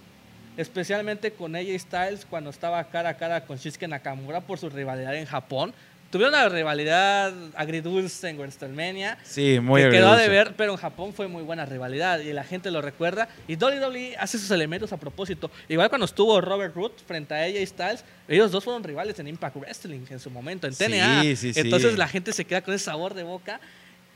[0.56, 5.14] especialmente con AJ Styles cuando estaba cara a cara con Shinsuke Nakamura por su rivalidad
[5.16, 5.72] en Japón.
[6.10, 9.16] Tuvieron una rivalidad agridulce en WrestleMania.
[9.24, 10.28] Sí, muy que quedó de agridulce.
[10.28, 13.30] ver, pero en Japón fue muy buena rivalidad y la gente lo recuerda.
[13.48, 15.50] Y WWE hace esos elementos a propósito.
[15.70, 19.56] Igual cuando estuvo Robert Root frente a AJ Styles, ellos dos fueron rivales en Impact
[19.56, 21.22] Wrestling en su momento, en Sí, TNA.
[21.22, 21.52] sí, sí.
[21.56, 23.58] Entonces la gente se queda con ese sabor de boca.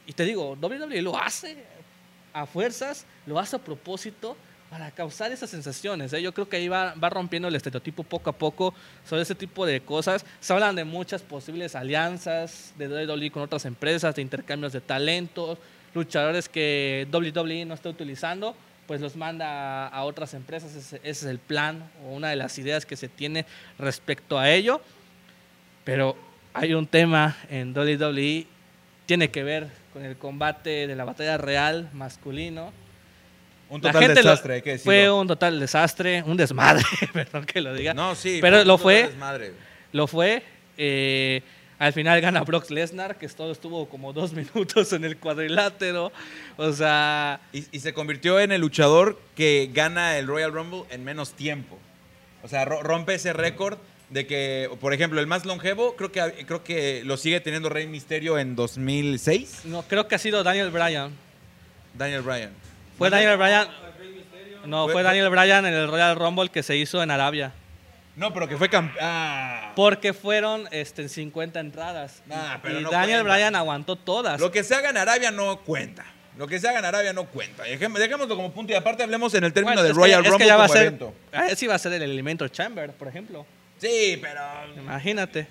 [0.07, 1.57] Y te digo, WWE lo hace
[2.35, 4.37] a fuerzas, lo hace a propósito
[4.71, 6.13] para causar esas sensaciones.
[6.13, 6.23] ¿eh?
[6.23, 8.75] Yo creo que ahí va, rompiendo el estereotipo poco a poco
[9.09, 10.25] sobre ese tipo de cosas.
[10.41, 15.59] Se hablan de muchas posibles alianzas de WWE con otras empresas, de intercambios de talentos,
[15.95, 18.55] luchadores que WWE no está utilizando.
[18.87, 20.75] pues los manda a, a otras empresas.
[20.75, 23.47] Ese, ese es el plan o una de las ideas que se tiene
[23.79, 24.81] respecto a ello.
[25.85, 26.17] Pero
[26.55, 28.47] hay un tema en WWE,
[29.05, 32.73] tiene que ver con el combate de la batalla real masculino.
[33.69, 34.91] Un La total lo- desastre, hay que decirlo.
[34.93, 37.95] Fue un total desastre, un desmadre, perdón que lo diga.
[37.95, 38.39] No, sí.
[38.41, 39.11] Pero lo fue.
[39.93, 40.43] Lo fue.
[40.79, 41.43] eh,
[41.79, 46.11] al final gana Brock Lesnar, que todo estuvo como dos minutos en el cuadrilátero.
[46.57, 51.05] O sea, Y, y se convirtió en el luchador que gana el Royal Rumble en
[51.05, 51.79] menos tiempo.
[52.43, 53.79] O sea, ro- rompe ese récord
[54.11, 57.87] de que, por ejemplo, el más longevo, creo que, creo que lo sigue teniendo Rey
[57.89, 59.63] Misterio en 2006.
[59.65, 61.11] no, creo que ha sido Daniel Bryan.
[61.95, 62.53] Daniel Bryan.
[62.99, 63.69] Fue Daniel Bryan.
[64.65, 67.53] No, Fue- Daniel Bryan en el Royal Rumble que se hizo en Arabia.
[68.17, 68.97] No, pero que fue campeón.
[69.01, 69.73] Ah.
[69.77, 72.23] Porque fueron este, 50 entradas.
[72.63, 73.35] Pero y no Daniel cuenta.
[73.35, 74.41] Bryan aguantó todas.
[74.41, 76.05] Lo que se haga en Arabia no cuenta.
[76.39, 77.63] Lo que se haga en Arabia no cuenta.
[77.65, 80.31] Dejémoslo, como punto y aparte hablemos en el término Bueno, del que- Royal es que
[80.31, 81.15] Rumble ya va a ser, evento.
[81.33, 83.47] ah, Ese iba a ser el Elemento Chamber, por ejemplo.
[83.79, 84.41] Sí, pero
[84.77, 85.47] Imagínate.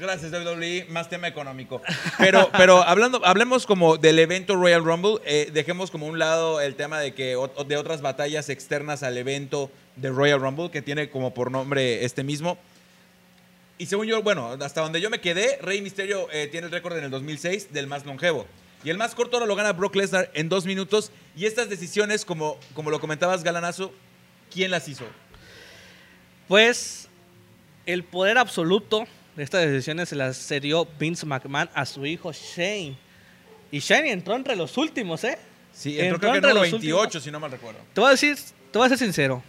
[0.00, 0.86] Gracias, WWE.
[0.88, 1.80] Más tema económico.
[2.18, 5.18] Pero, pero hablando, hablemos como del evento Royal Rumble.
[5.24, 9.70] eh, dejemos como un lado el tema de que de otras batallas externas al evento
[9.96, 12.58] de Royal Rumble, que tiene como por nombre este mismo.
[13.78, 16.96] Y según yo, bueno, hasta donde yo me quedé, Rey Misterio eh, tiene el récord
[16.96, 18.46] en el 2006 del más longevo.
[18.84, 21.10] Y el más corto ahora lo gana Brock Lesnar en dos minutos.
[21.36, 23.92] Y estas decisiones, como, como lo comentabas, Galanazo,
[24.52, 25.04] ¿quién las hizo?
[26.48, 27.08] Pues
[27.86, 32.96] el poder absoluto estas decisiones se las cedió Vince McMahon a su hijo Shane.
[33.70, 35.38] Y Shane entró entre los últimos, ¿eh?
[35.72, 37.24] Sí, entró Entró creo que entre en los 28, últimos.
[37.24, 37.80] si no mal recuerdo.
[37.92, 38.36] Te voy a decir,
[38.70, 39.42] te voy a ser sincero.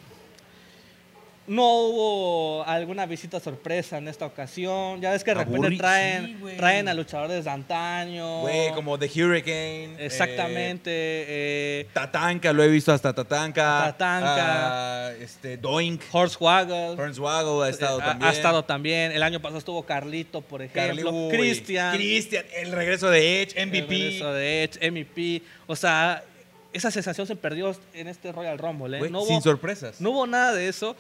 [1.48, 5.00] No hubo alguna visita sorpresa en esta ocasión.
[5.00, 8.42] Ya ves que de repente Aburri- traen, sí, traen a luchadores de antaño.
[8.42, 9.94] Güey, como The Hurricane.
[10.00, 10.90] eh, Exactamente.
[10.92, 13.82] eh, Tatanka, lo he visto hasta Tatanka.
[13.86, 14.36] Tatanka.
[15.08, 16.02] ah, este, Doink.
[16.12, 16.96] Hornswoggle.
[17.00, 18.30] Hornswoggle ha estado Eh, también.
[18.30, 19.12] Ha estado también.
[19.12, 21.28] El año pasado estuvo Carlito, por ejemplo.
[21.30, 21.96] Christian.
[21.96, 23.88] Christian, el regreso de Edge, el MVP.
[23.96, 25.42] regreso de Edge, MVP.
[25.68, 26.24] O sea,
[26.74, 28.98] esa sensación se perdió en este Royal Rumble.
[28.98, 29.10] ¿eh?
[29.10, 30.02] No, hubo, sin sorpresas.
[30.02, 30.96] no hubo nada de eso.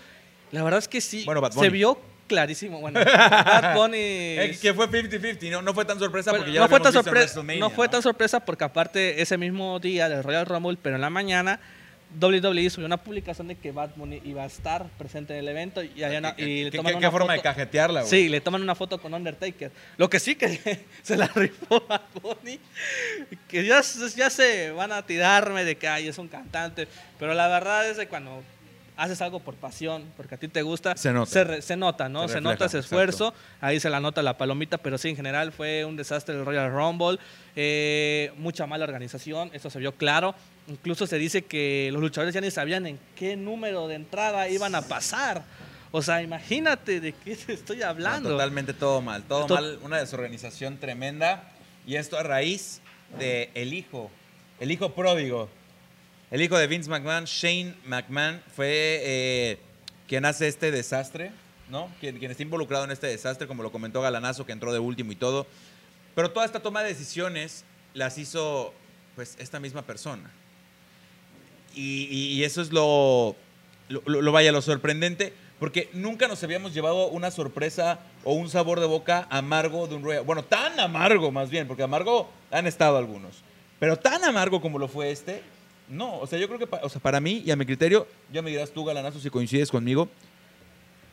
[0.52, 1.24] La verdad es que sí.
[1.26, 1.70] Bueno, Bad se Bunny.
[1.70, 2.80] vio clarísimo.
[2.80, 3.98] Bueno, Bad Bunny.
[3.98, 5.62] Eh, que fue 50-50, ¿no?
[5.62, 7.88] No fue tan sorpresa Bueno, porque ya no, lo fue tan sorpresa, WrestleMania, no fue
[7.90, 11.60] tan sorpresa porque aparte ese mismo día del Royal Rumble, pero en la mañana,
[12.20, 15.84] WWE subió una publicación de que Bad Bunny iba a estar presente en el evento
[15.84, 18.10] y, una- ¿Qué, y le qué- toman qué- una qué forma de foto- cajetearla, güey?
[18.10, 19.72] Sí, le toman una foto con Undertaker.
[19.98, 22.60] Lo que sí que se la rifó Bad Bunny,
[23.50, 26.88] que ya, se- ya se van a tirarme de que ay, es un cantante,
[27.20, 28.42] pero la verdad es que cuando
[28.98, 31.30] haces algo por pasión, porque a ti te gusta, Se nota.
[31.32, 32.28] se, re- se nota, ¿no?
[32.28, 35.52] Se Se, nota ese esfuerzo, ahí se la nota la palomita, pero sí, en general
[35.52, 37.20] fue un desastre el Royal Rumble,
[37.56, 40.36] eh, mucha mala organización, eso se vio claro.
[40.68, 44.74] Incluso se dice que los luchadores ya ni sabían en qué número de entrada iban
[44.76, 45.44] a pasar.
[45.92, 48.30] O sea, imagínate de qué te estoy No, hablando.
[48.30, 51.52] totalmente todo mal, todo To- mal, una desorganización tremenda.
[51.88, 52.82] Y esto a raíz
[53.20, 54.10] de el hijo,
[54.60, 55.50] el hijo pródigo,
[56.32, 59.60] el hijo de Vince McMahon, Shane McMahon, fue eh,
[60.08, 61.32] quien hace este desastre,
[61.70, 61.90] ¿no?
[62.00, 65.16] Quien, está involucrado en este desastre, como lo comentó Galanazo, que entró de último y
[65.16, 65.48] todo.
[66.16, 68.74] Pero toda esta toma de decisiones las hizo,
[69.16, 70.32] pues, esta misma persona.
[71.74, 73.36] Y, eso es lo-
[73.90, 78.86] lo vaya, lo sorprendente, porque nunca nos habíamos llevado una sorpresa o un sabor de
[78.86, 80.24] boca amargo de un Royal.
[80.24, 83.42] Bueno, tan amargo más bien, porque amargo han estado algunos,
[83.80, 85.44] pero tan amargo como lo fue este,
[85.90, 86.20] no.
[86.20, 88.42] O sea, yo creo que pa- o sea, para mí y a mi criterio, ya
[88.42, 90.10] me dirás tú, Galanazo, si coincides conmigo,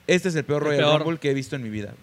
[0.07, 1.01] este es el peor El Royal peor.
[1.03, 1.95] Rumble que he visto en mi vida.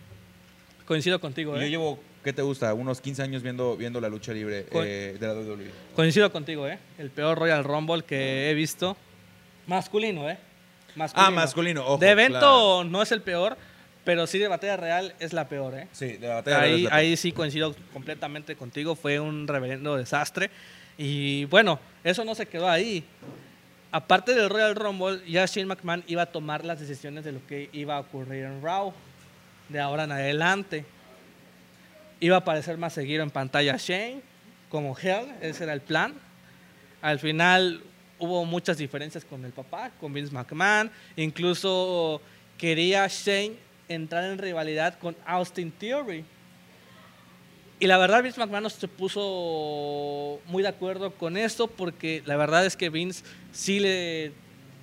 [0.86, 1.70] Coincido contigo, Y yo ¿eh?
[1.70, 2.74] llevo, ¿qué te gusta?
[2.74, 5.70] Unos 15 años viendo, viendo la lucha libre Co- eh, de la WWE.
[5.96, 6.80] Coincido contigo, ¿eh?
[6.98, 8.98] El peor Royal Rumble que he visto.
[9.68, 10.38] Masculino, ¿eh?
[11.14, 11.98] Ah, masculino, ojo.
[12.00, 12.84] de evento claro.
[12.84, 13.56] no es el peor,
[14.04, 15.88] pero sí de batalla real es la peor, ¿eh?
[15.92, 20.50] Sí, de la batalla Ahí, la- ahí sí coincido completamente contigo, fue un reverendo desastre.
[21.02, 23.06] Y bueno, eso no se quedó ahí.
[23.90, 27.70] Aparte del Royal Rumble, ya Shane McMahon iba a tomar las decisiones de lo que
[27.72, 28.94] iba a ocurrir en Raw,
[29.70, 30.86] de ahora en adelante.
[32.20, 34.22] Iba a aparecer más seguido en pantalla Shane,
[34.68, 36.14] como Hell, ese era el plan.
[37.02, 37.82] Al final
[38.20, 40.92] hubo muchas diferencias con el papá, con Vince McMahon.
[41.16, 42.22] Incluso
[42.58, 43.56] quería Shane
[43.88, 46.26] entrar en rivalidad con Austin Theory.
[47.80, 52.36] Y la verdad Vince McMahon no se puso muy de acuerdo con esto porque la
[52.36, 54.32] verdad es que Vince sí le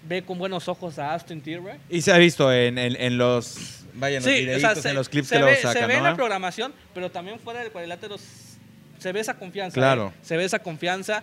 [0.09, 1.77] ve con buenos ojos a Austin Theory.
[1.91, 4.83] Y se ha visto en, en- en los, vaya, en los Sí, o videitos, sea,
[4.83, 6.11] se, en los clips que ve, lo sacan, se ve en ¿no?
[6.11, 8.17] la programación, pero también fuera del cuadrilátero
[8.99, 9.75] se ve esa confianza.
[9.75, 10.13] Claro.
[10.15, 10.19] ¿eh?
[10.23, 11.23] Se ve esa confianza.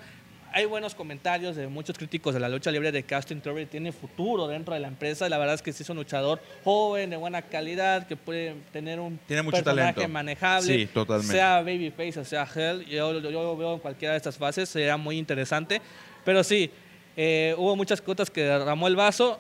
[0.53, 3.65] Hay buenos comentarios de muchos críticos de la lucha libre de Casting Theory.
[3.65, 5.27] Tiene futuro dentro de la empresa.
[5.27, 8.99] La verdad es que sí es un luchador joven, de buena calidad, que puede tener
[8.99, 10.13] un Tiene mucho personaje talento.
[10.13, 10.67] manejable.
[10.67, 11.33] Sí, totalmente.
[11.33, 12.85] Sea Babyface o sea Hell.
[12.85, 14.69] Yo, yo lo veo en cualquiera de estas fases.
[14.69, 15.81] Sería muy interesante.
[16.23, 16.69] Pero sí,
[17.17, 19.39] eh, hubo muchas cosas que derramó el vaso.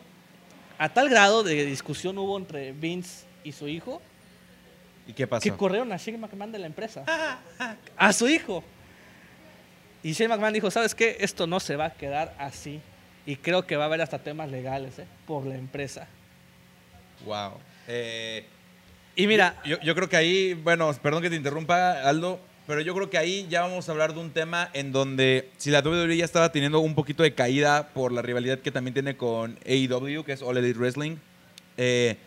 [0.79, 4.01] A tal grado de discusión hubo entre Vince y su hijo
[5.05, 5.43] ¿Y qué pasó?
[5.43, 7.05] que corrieron a Shane McMahon de la empresa.
[7.97, 8.63] a su hijo.
[10.03, 11.17] Y Shane McMahon dijo, ¿sabes qué?
[11.21, 12.81] Esto no se va a quedar así.
[13.25, 15.05] Y creo que va a haber hasta temas legales ¿eh?
[15.25, 16.07] por la empresa.
[17.25, 17.53] Wow.
[17.87, 18.45] Eh,
[19.15, 22.93] Y mira, yo, yo creo que ahí, bueno, perdón que te interrumpa, Aldo, pero yo
[22.95, 26.17] creo que ahí ya vamos a hablar de un tema en donde si la WWE
[26.17, 30.23] ya estaba teniendo un poquito de caída por la rivalidad que también tiene con AEW,
[30.23, 31.17] que es All Elite Wrestling,
[31.77, 32.17] eh,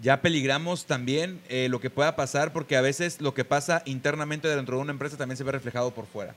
[0.00, 4.48] ya peligramos también eh, lo que pueda pasar porque a veces lo que pasa internamente
[4.48, 6.34] dentro de una empresa también se ve reflejado por fuera.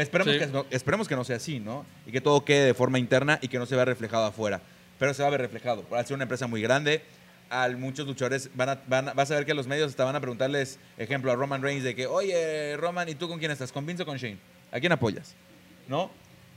[0.00, 0.38] Esperemos, Sí.
[0.38, 1.84] que, no, esperemos que no sea así, ¿no?
[2.06, 4.60] Y que todo quede de forma interna y que no se vea reflejado afuera.
[4.98, 5.84] Pero se va a ver reflejado.
[5.92, 7.02] Al ser una empresa muy grande,
[7.48, 10.20] a muchos luchadores van a, van a- vas a ver que los medios van a
[10.20, 13.72] preguntarles, ejemplo, a Roman Reigns de que, oye, Roman, ¿y tú con quién estás?
[13.72, 14.38] ¿Con Vince o con Shane?
[14.72, 15.34] ¿A quién apoyas?
[15.88, 16.10] ¿No?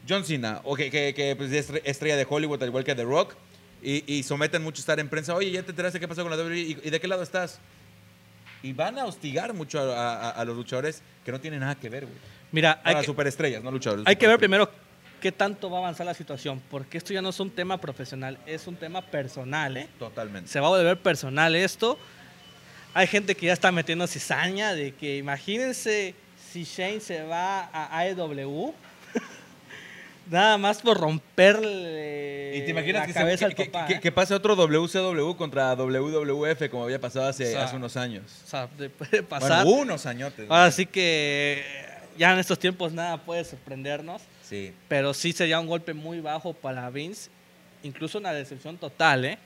[0.07, 3.03] John Cena, o que, que, que, pues, es estrella de Hollywood, al igual que The
[3.05, 3.35] Rock,
[3.81, 6.37] y, y someten mucho estar en prensa, oye, ¿ya te enteraste qué pasó con la
[6.37, 6.59] WWE?
[6.59, 7.59] ¿Y, y de qué lado estás?
[8.61, 11.89] Y van a hostigar mucho a, a- a los luchadores que no tienen nada que
[11.89, 12.17] ver, güey.
[12.53, 14.05] Mira, hay Para que, superestrellas, no luchadores.
[14.07, 14.69] hay que ver primero
[15.19, 16.61] qué tanto va a avanzar la situación.
[16.71, 19.75] Porque esto ya no es un tema profesional, es un tema personal.
[19.75, 19.87] ¿eh?
[19.99, 20.49] Totalmente.
[20.49, 21.99] Se va a volver personal esto.
[22.93, 26.13] Hay gente que ya está metiendo cizaña de que imagínense
[26.51, 28.73] si Shane se va a AEW.
[30.29, 33.87] Nada más por romperle ¿Y te imaginas la que, cabeza se, al que, papá.
[33.87, 33.99] que- ¿eh?
[33.99, 38.23] que pase otro WCW contra WWF como había pasado hace, O sea, hace unos años?
[38.45, 38.69] O sea,
[39.29, 39.65] pasar.
[39.65, 40.49] Bueno, unos añotes.
[40.49, 41.63] Ahora sí que
[42.17, 44.21] ya en estos tiempos nada puede sorprendernos.
[44.43, 44.73] Sí.
[44.87, 47.29] Pero sí sería un golpe muy bajo para Vince.
[47.83, 49.37] Incluso una decepción total, ¿eh?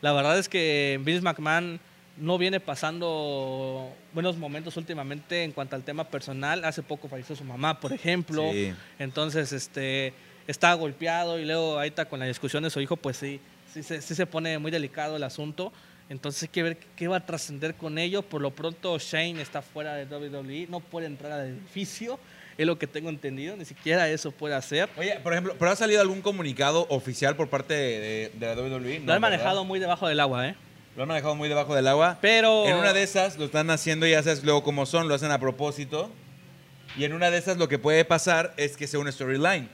[0.00, 1.80] La verdad es que Vince McMahon
[2.18, 6.64] no viene pasando buenos momentos últimamente en cuanto al tema personal.
[6.64, 8.50] Hace poco falleció su mamá, por ejemplo.
[8.52, 8.72] Sí.
[8.98, 10.12] Entonces, este,
[10.46, 13.40] está golpeado y luego ahí está con la discusión de su hijo, pues sí,
[13.72, 15.72] sí, se- sí se pone muy delicado el asunto.
[16.08, 18.22] Entonces hay que ver qué va a trascender con ello.
[18.22, 22.18] Por lo pronto Shane está fuera de WWE, no puede entrar al edificio,
[22.56, 24.88] es lo que tengo entendido, ni siquiera eso puede hacer.
[24.96, 28.68] Oye, por ejemplo, ¿pero ha salido algún comunicado oficial por parte de, de la WWE?
[28.70, 29.20] Lo han ¿verdad?
[29.20, 30.54] manejado muy debajo del agua, ¿eh?
[30.96, 32.18] Lo han manejado muy debajo del agua.
[32.22, 32.66] Pero...
[32.66, 35.38] En una de esas lo están haciendo, ya sabes luego cómo son, lo hacen a
[35.38, 36.10] propósito.
[36.96, 39.68] Y en una de esas lo que puede pasar es que sea una storyline.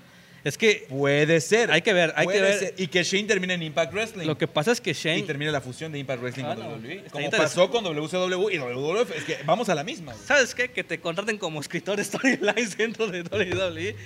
[0.44, 1.70] Es que Puede ser.
[1.70, 2.58] Hay que ver, hay que ver.
[2.58, 2.74] ser.
[2.76, 4.26] Y que Shane termine en Impact Wrestling.
[4.26, 5.22] lo que pasa es que y Shane...
[5.22, 7.04] termine la fusión de Impact Wrestling Ah, con no, WWE.
[7.12, 9.10] Como pasó con WCW y WWF.
[9.16, 10.12] Es que vamos a la misma.
[10.12, 10.26] güey.
[10.26, 10.70] ¿Sabes qué?
[10.70, 13.96] Que te contraten como escritor de storylines dentro de WWE.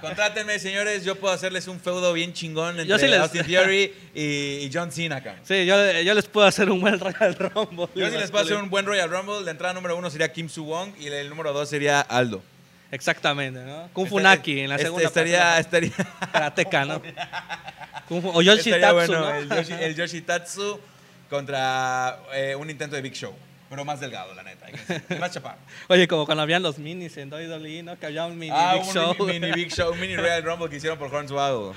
[0.00, 1.04] Contrátenme, señores.
[1.04, 4.20] Yo puedo hacerles un feudo bien chingón entre Yo sí les- Austin Theory y,
[4.66, 5.36] y John Cena acá.
[5.44, 7.88] Sí, yo, yo les puedo hacer un buen Royal Rumble.
[7.94, 9.40] Yo sí les puedo hacer un buen Royal Rumble.
[9.44, 12.42] La entrada número uno sería Kim Su Wong y el número dos sería Aldo.
[12.96, 13.88] Exactamente, ¿no?
[13.92, 15.92] Kung Funaki en la Este- segunda estaría, parte estaría,
[16.32, 17.02] Karateka, ¿no?
[18.08, 19.34] Kung Fu- o Yoshi estaría Tatsu, bueno ¿no?
[19.34, 20.80] el, Yoshi, el Yoshitatsu
[21.30, 23.34] contra eh, un intento de Big Show.
[23.68, 24.66] Pero más delgado, la neta.
[25.18, 25.58] más chaparro.
[25.88, 27.98] Oye, como cuando habían los minis en WWE, ¿no?
[27.98, 29.26] Que había un mini ah, Big un Show.
[29.26, 31.76] Mini, mini Big Show, un mini Royal Rumble que hicieron por Hornswoggle.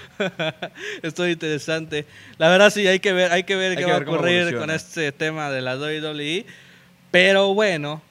[1.01, 2.05] Esto es interesante.
[2.37, 4.07] La verdad sí, hay que ver, hay que ver Hay qué que va a ver
[4.07, 6.45] ocurrir con este tema de la WWE.
[7.09, 8.03] Pero bueno,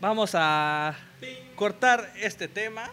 [0.00, 0.94] vamos a
[1.54, 2.90] cortar este tema.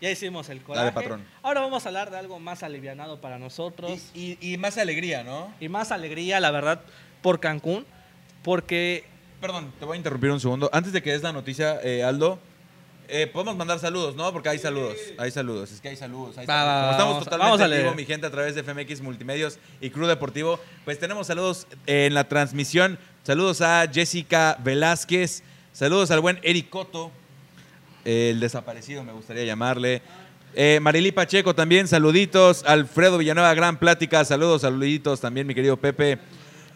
[0.00, 0.92] Ya hicimos el coraje.
[0.92, 1.24] patrón.
[1.42, 3.90] Ahora vamos a hablar de algo más alivianado para nosotros.
[4.14, 5.52] Y, y- y más alegría, ¿no?
[5.60, 6.80] y más alegría, la verdad,
[7.22, 7.86] por Cancún.
[8.42, 9.04] Porque
[9.40, 10.68] Perdón, te voy a interrumpir un segundo.
[10.72, 12.38] Antes de que des la noticia, eh, Aldo,
[13.08, 14.32] eh, podemos mandar saludos, ¿no?
[14.32, 16.38] Porque hay saludos, hay saludos, es que hay saludos.
[16.38, 19.58] Hay Como estamos vamos totalmente vamos a vivo, mi gente, a través de FMX Multimedios
[19.82, 22.98] y Crew Deportivo, pues tenemos saludos en la transmisión.
[23.22, 27.10] Saludos a Jessica Velázquez, saludos al buen Eric Coto,
[28.04, 30.02] el desaparecido me gustaría llamarle.
[30.54, 30.80] Eh,
[31.14, 32.64] Pacheco también, saluditos.
[32.64, 36.18] Alfredo Villanueva, gran plática, saludos, saluditos también, mi querido Pepe.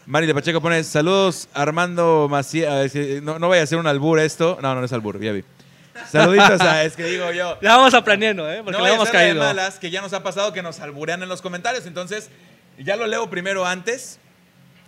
[0.05, 2.93] Marilí Pacheco pone, saludos Armando Macías.
[3.21, 4.57] No, no vaya a ser un albur esto.
[4.61, 5.43] No, no, es albur, ya vi.
[6.09, 7.59] Saluditos a, es que digo yo.
[7.61, 8.61] ya vamos aprendiendo, ¿eh?
[8.63, 9.43] Porque no le hemos la de caído.
[9.43, 11.85] malas, que ya nos ha pasado que nos alburean en los comentarios.
[11.85, 12.29] Entonces,
[12.77, 14.19] ya lo leo primero antes.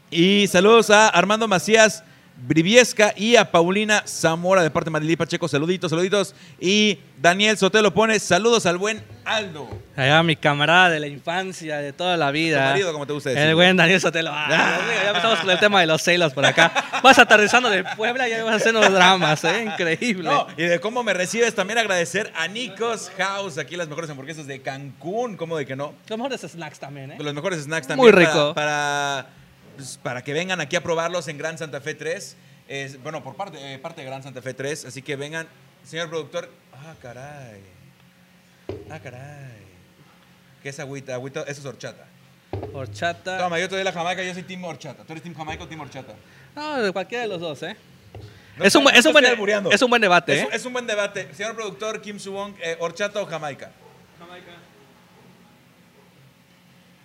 [0.10, 2.04] Y saludos a Armando Macías
[2.44, 5.48] Briviesca y a Paulina Zamora de parte de Marilí Pacheco.
[5.48, 6.34] Saluditos, saluditos.
[6.60, 9.70] Y Daniel Sotelo pone saludos al buen Aldo.
[9.96, 12.66] Allá mi camarada de la infancia, de toda la Tu vida.
[12.72, 13.46] marido, como te gusta decir.
[13.46, 14.32] El buen Daniel Sotelo.
[14.36, 16.74] Ah, ya empezamos con el tema de los celos por acá.
[17.04, 19.64] Vas aterrizando de Puebla y ya vas hacer unos dramas, ¿eh?
[19.66, 20.30] Increíble.
[20.30, 24.48] No, y de cómo me recibes, también agradecer a Nikos House, aquí las mejores hamburguesas
[24.48, 25.94] de Cancún, ¿cómo de que no?
[26.08, 27.18] Los mejores snacks también, ¿eh?
[27.20, 28.04] Los mejores snacks también.
[28.04, 28.54] Muy para- rico.
[28.56, 29.28] Para,
[29.82, 32.36] pues, para que vengan aquí a probarlos en Gran Santa Fe 3.
[32.68, 34.86] Es- bueno, por parte, eh, parte de Gran Santa Fe 3.
[34.86, 35.48] Así que vengan,
[35.84, 36.50] señor productor.
[36.74, 37.62] Ah, caray.
[38.90, 39.62] Ah, caray.
[40.64, 41.16] ¿Qué es agüita?
[41.16, 42.06] Agüita, eso es horchata.
[42.74, 43.38] Horchata.
[43.40, 45.04] Toma, yo te doy la jamaica, yo soy Team Horchata.
[45.04, 46.14] ¿Tú eres Team Jamaica o Team Horchata?
[46.56, 47.76] No, de cualquiera de los dos, ¿eh?
[48.58, 50.50] No es, un, es, un buen, es un buen debate, Es, ¿eh?
[50.52, 51.34] es un buen debate.
[51.34, 53.72] Señor productor, Kim Subong, eh, ¿horchata o Jamaica?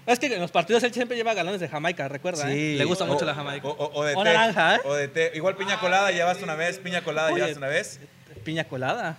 [0.07, 2.77] Es que en los partidos él siempre lleva galones de Jamaica, recuerda, ¿eh?
[2.79, 3.66] Le gusta o- mucho la Jamaica.
[3.66, 4.23] O, o- o de té.
[4.25, 4.81] naranja, ¿eh?
[4.85, 5.33] O de té.
[5.35, 6.79] Igual piña colada, llevaste una vez.
[6.79, 7.37] Piña colada, Oye.
[7.38, 8.01] llevaste una vez.
[8.45, 9.19] Piña colada.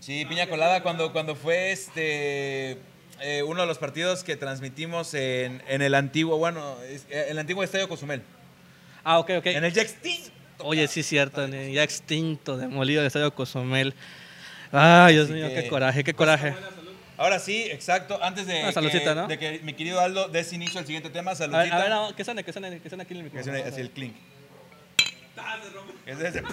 [0.00, 2.78] Sí, piña colada cuando, cuando fue este
[3.22, 7.62] eh, uno de los partidos que transmitimos en, en el antiguo, bueno, eh, el antiguo
[7.62, 8.22] Estadio Cozumel.
[9.04, 9.46] Ah, ok, ok.
[9.46, 10.30] En el ya extinto.
[10.58, 13.94] Oye, sí cierto, en el ya extinto, demolido el estadio Cozumel.
[14.70, 16.54] Ay, Dios Así mío, que- qué coraje, qué coraje.
[17.18, 18.18] Ahora sí, exacto.
[18.22, 19.26] Antes de, saludcita, que, ¿no?
[19.28, 21.76] de que mi querido Aldo des inicio al siguiente tema, A ver, saludcita.
[21.76, 23.54] a ver, no, que suene, que suene, que suene aquí en el Que micrófono.
[23.56, 24.14] suene así el clink.
[26.06, 26.44] Ese es el-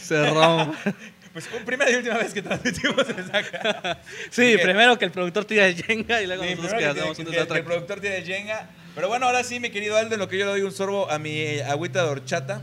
[0.00, 0.76] Se rompe.
[1.36, 4.00] Pues primera y última vez que transmitimos en esa cara.
[4.30, 6.86] Sí, que- primero que el productor tira el Jenga y luego Sí, nosotros que que,
[6.86, 7.58] hacemos que- un que- que desastre.
[7.58, 8.70] el productor tiene Jenga.
[8.94, 11.10] Pero bueno, ahora sí, mi querido Aldo, en lo que yo le doy un sorbo
[11.10, 12.62] a mi agüita de horchata.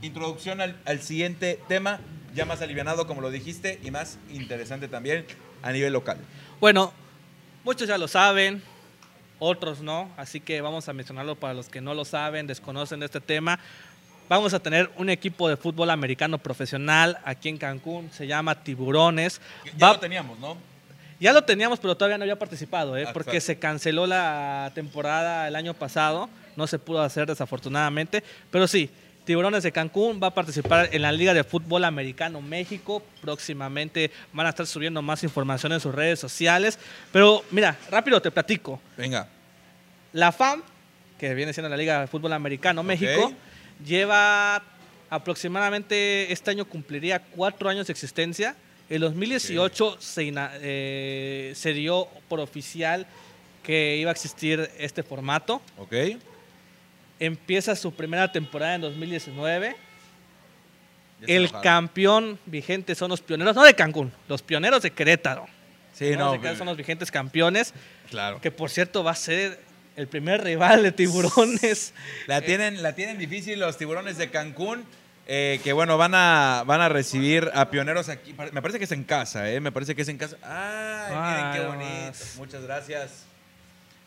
[0.00, 2.00] Introducción al, al siguiente tema,
[2.34, 5.26] ya más alivianado, como lo dijiste, y más interesante también
[5.64, 6.18] a nivel local.
[6.60, 6.92] Bueno,
[7.64, 8.62] muchos ya lo saben,
[9.38, 13.06] otros no, así que vamos a mencionarlo para los que no lo saben, desconocen de
[13.06, 13.58] este tema.
[14.28, 19.40] Vamos a tener un equipo de fútbol americano profesional aquí en Cancún, se llama Tiburones.
[19.76, 20.56] Ya Va- lo teníamos, ¿no?
[21.20, 23.04] ya lo teníamos, pero todavía no había participado, ¿eh?
[23.08, 28.66] Ah, porque se canceló la temporada el año pasado, no se pudo hacer desafortunadamente, pero
[28.66, 28.90] sí,
[29.24, 34.46] Tiburones de Cancún va a participar en la Liga de Fútbol Americano México, próximamente van
[34.46, 36.78] a estar subiendo más información en sus redes sociales,
[37.10, 39.26] pero mira, rápido te platico, Venga.
[40.12, 40.62] la FAM,
[41.18, 43.32] que viene siendo la Liga de Fútbol Americano México,
[43.84, 44.62] lleva
[45.08, 48.54] aproximadamente, este año cumpliría cuatro años de existencia.
[48.90, 53.06] En 2018 se, ina- eh, se dio por oficial
[53.62, 55.62] que iba a existir este formato.
[55.78, 55.94] Ok.
[57.24, 59.76] Empieza su primera temporada en 2019.
[61.20, 61.62] Ya se El enojaron.
[61.62, 65.46] campeón vigente son los pioneros, no de Cancún, los pioneros de Querétaro.
[65.92, 66.32] Sí, Los no.
[66.32, 67.72] de Querétaro son los vigentes campeones,
[68.10, 68.40] Claro.
[68.40, 69.60] que por cierto va a ser
[69.96, 71.94] el primer rival de Tiburones.
[72.26, 74.84] La tienen, la tienen difícil los tiburones de Cancún.
[75.26, 78.34] eh, que bueno, van a, van a recibir a pioneros aquí.
[78.52, 79.60] Me parece que es en casa, ¿eh?
[79.60, 80.36] Me parece que es en casa.
[80.42, 82.18] ¡Ay, miren qué bonito!
[82.36, 83.24] Muchas gracias.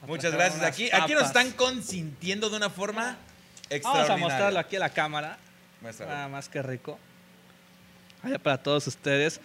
[0.05, 0.63] Muchas gracias.
[0.63, 3.17] Aquí, aquí nos están consintiendo de una forma Vamos
[3.69, 4.13] extraordinaria.
[4.13, 5.37] a mostrarlo aquí a la cámara.
[5.81, 6.13] Muéstralo.
[6.13, 6.99] Nada más que rico.
[8.23, 9.39] Allá para todos ustedes.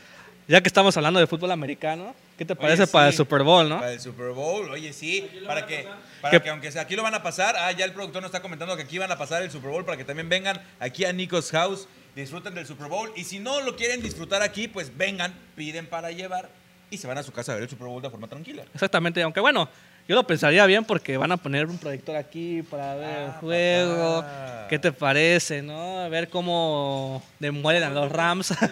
[0.48, 2.92] Ya que estamos hablando de fútbol americano, ¿qué te parece sí.
[2.92, 3.78] para el Super Bowl, no?
[3.78, 5.86] Para el Super Bowl, oye, sí, para que,
[6.20, 6.42] para ¿Qué?
[6.42, 8.76] que aunque sea aquí lo van a pasar, ah, ya el productor nos está comentando
[8.76, 11.50] que aquí van a pasar el Super Bowl para que también vengan aquí a Nico's
[11.52, 11.86] House,
[12.16, 16.10] disfruten del Super Bowl y si no lo quieren disfrutar aquí, pues vengan, piden para
[16.10, 16.50] llevar
[16.90, 18.64] y se van a su casa a ver el Super Bowl de forma tranquila.
[18.74, 19.68] Exactamente, aunque bueno,
[20.08, 23.36] yo lo pensaría bien porque van a poner un proyector aquí para ver el Ah,
[23.40, 24.20] juego.
[24.22, 24.66] papá.
[24.68, 26.08] ¿Qué te parece, no?
[26.10, 28.54] Ver cómo demuelen a los Rams.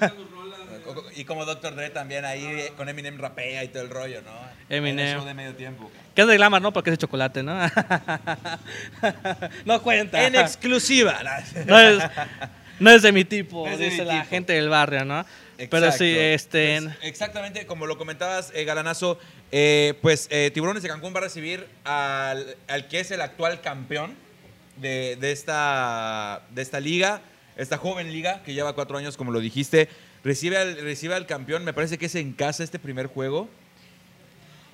[1.15, 1.77] Y como Dr.
[1.77, 4.31] Dre también ahí eh, con Eminem rapea y todo el rollo, ¿no?
[4.69, 5.19] Eminem.
[5.19, 5.89] Show de medio tiempo.
[6.17, 6.73] ¿Qué es de Glamour, no?
[6.73, 7.57] Porque es de chocolate, ¿no?
[9.65, 10.27] no cuenta.
[10.27, 11.21] En exclusiva.
[11.67, 12.03] no, es,
[12.81, 14.31] no es de mi tipo, No es de dice mi la tipo.
[14.31, 15.25] gente del barrio, ¿no?
[15.71, 16.57] Pero sí, Exacto.
[16.57, 16.81] este...
[16.83, 19.19] Pues, exactamente, como lo comentabas, eh, Galanazo,
[19.53, 23.61] eh, pues eh, Tiburones de Cancún va a recibir al, al que es el actual
[23.61, 24.15] campeón
[24.77, 27.23] de, de esta, de esta liga,
[27.57, 29.89] esta joven liga que lleva cuatro años, como lo dijiste.
[30.23, 33.49] Recibe al, recibe al campeón, me parece que es en casa este primer juego.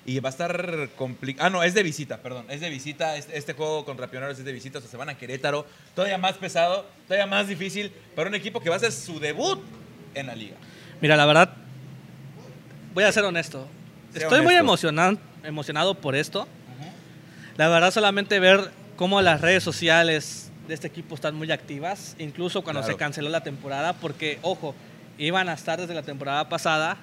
[0.05, 1.45] Y va a estar complicado.
[1.45, 2.45] Ah, no, es de visita, perdón.
[2.47, 3.17] Es de visita.
[3.17, 4.77] Este, este juego contra Pioneros es de visita.
[4.77, 5.67] O sea, se van a Querétaro.
[5.95, 9.59] Todavía más pesado, todavía más difícil para un equipo que va a hacer su debut
[10.13, 10.55] en la liga.
[11.01, 11.53] Mira, la verdad,
[12.93, 13.67] voy a ser honesto.
[14.13, 16.47] Estoy muy emocionado, emocionado por esto.
[17.57, 22.61] La verdad, solamente ver cómo las redes sociales de este equipo están muy activas, incluso
[22.61, 22.93] cuando Claro.
[22.93, 24.75] se canceló la temporada, porque, ojo,
[25.17, 26.97] iban a estar desde la temporada pasada,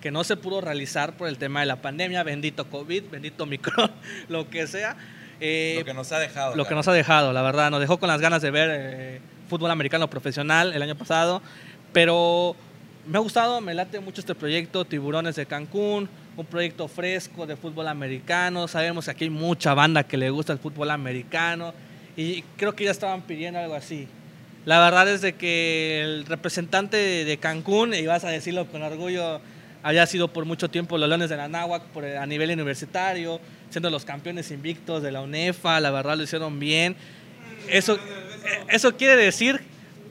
[0.00, 3.90] que no se pudo realizar por el tema de la pandemia, bendito COVID, bendito Omicron,
[4.28, 4.96] lo que sea.
[5.40, 6.56] Eh, lo que nos ha dejado.
[6.56, 6.76] lo que cara.
[6.76, 10.08] nos ha dejado, la verdad, nos dejó con las ganas de ver eh, fútbol americano
[10.08, 11.42] profesional el año pasado,
[11.92, 12.56] pero
[13.06, 17.56] me ha gustado, me late mucho este proyecto, Tiburones de Cancún, un proyecto fresco de
[17.56, 21.74] fútbol americano, sabemos que aquí hay mucha banda que le gusta el fútbol americano
[22.16, 24.08] y creo que ya estaban pidiendo algo así.
[24.64, 29.40] La verdad es de que el representante de Cancún, y vas a decirlo con orgullo,
[29.82, 31.82] había sido por mucho tiempo los Leones de la Náhuac
[32.18, 36.94] a nivel universitario, siendo los campeones invictos de la UNEFA, la verdad lo hicieron bien.
[37.68, 37.98] Eso,
[38.68, 39.60] eso quiere decir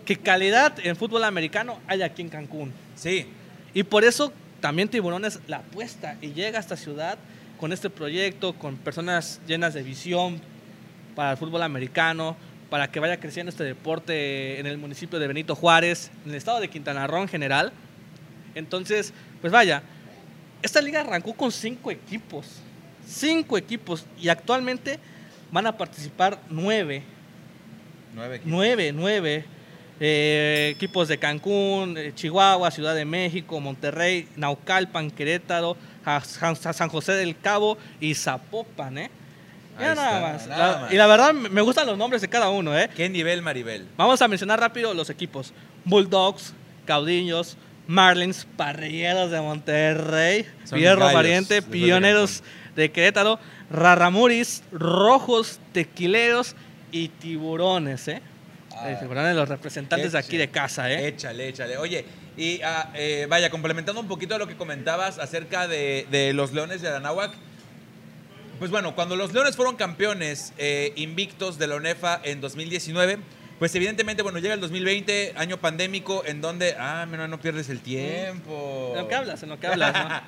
[0.03, 2.73] que calidad en fútbol americano hay aquí en Cancún.
[2.95, 3.27] Sí.
[3.73, 7.17] Y por eso también Tiburones la apuesta y llega a esta ciudad
[7.59, 10.39] con este proyecto, con personas llenas de visión
[11.15, 12.37] para el fútbol americano,
[12.69, 16.61] para que vaya creciendo este deporte en el municipio de Benito Juárez, en el estado
[16.61, 17.73] de Quintana Roo en general.
[18.55, 19.83] Entonces, pues vaya,
[20.61, 22.47] esta liga arrancó con cinco equipos,
[23.05, 24.99] cinco equipos, y actualmente
[25.51, 27.03] van a participar nueve.
[28.15, 28.51] Nueve equipos.
[28.51, 29.45] Nueve, nueve.
[30.03, 35.77] Eh, equipos de Cancún, eh, Chihuahua, Ciudad de México, Monterrey, Naucalpan, Querétaro,
[36.23, 39.11] San José del Cabo y Zapopan, ¿eh?
[39.79, 40.91] nada, más.
[40.91, 42.89] Y la verdad, me gustan los nombres de cada uno, ¿eh?
[42.95, 43.87] ¿Qué nivel, Maribel?
[43.95, 45.53] Vamos a mencionar rápido los equipos.
[45.85, 46.53] Bulldogs,
[46.85, 52.41] Caudillos, Marlins, Parrilleros de Monterrey, Fierro Variante, Pioneros
[52.75, 53.37] de Querétaro,
[53.69, 56.55] Raramuris, Rojos, Tequileros
[56.91, 58.21] y Tiburones, ¿eh?
[58.83, 61.07] Ah, los representantes de aquí de casa, ¿eh?
[61.07, 61.77] Échale, échale.
[61.77, 62.05] Oye,
[62.37, 66.81] y ah, eh, vaya, complementando un poquito lo que comentabas acerca de, de los Leones
[66.81, 67.31] de Anáhuac,
[68.61, 73.17] pues bueno, cuando los Leones fueron campeones eh, invictos de la ONEFA en 2019,
[73.57, 77.79] pues evidentemente, bueno, llega el 2020, año pandémico, en donde, ah, no, no pierdes el
[77.79, 78.91] tiempo.
[78.93, 79.41] ¿En lo que hablas?
[79.41, 79.93] ¿En lo que hablas?
[79.93, 80.21] ¿no?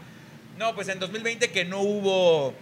[0.66, 2.56] no, pues en 2020 que no hubo,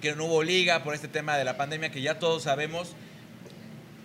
[0.00, 2.94] que no hubo liga por este tema de la pandemia que ya todos sabemos.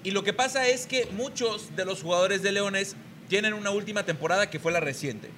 [0.08, 2.96] Y lo que pasa es que muchos de los jugadores de Leones
[3.28, 5.30] tienen una última temporada que fue la reciente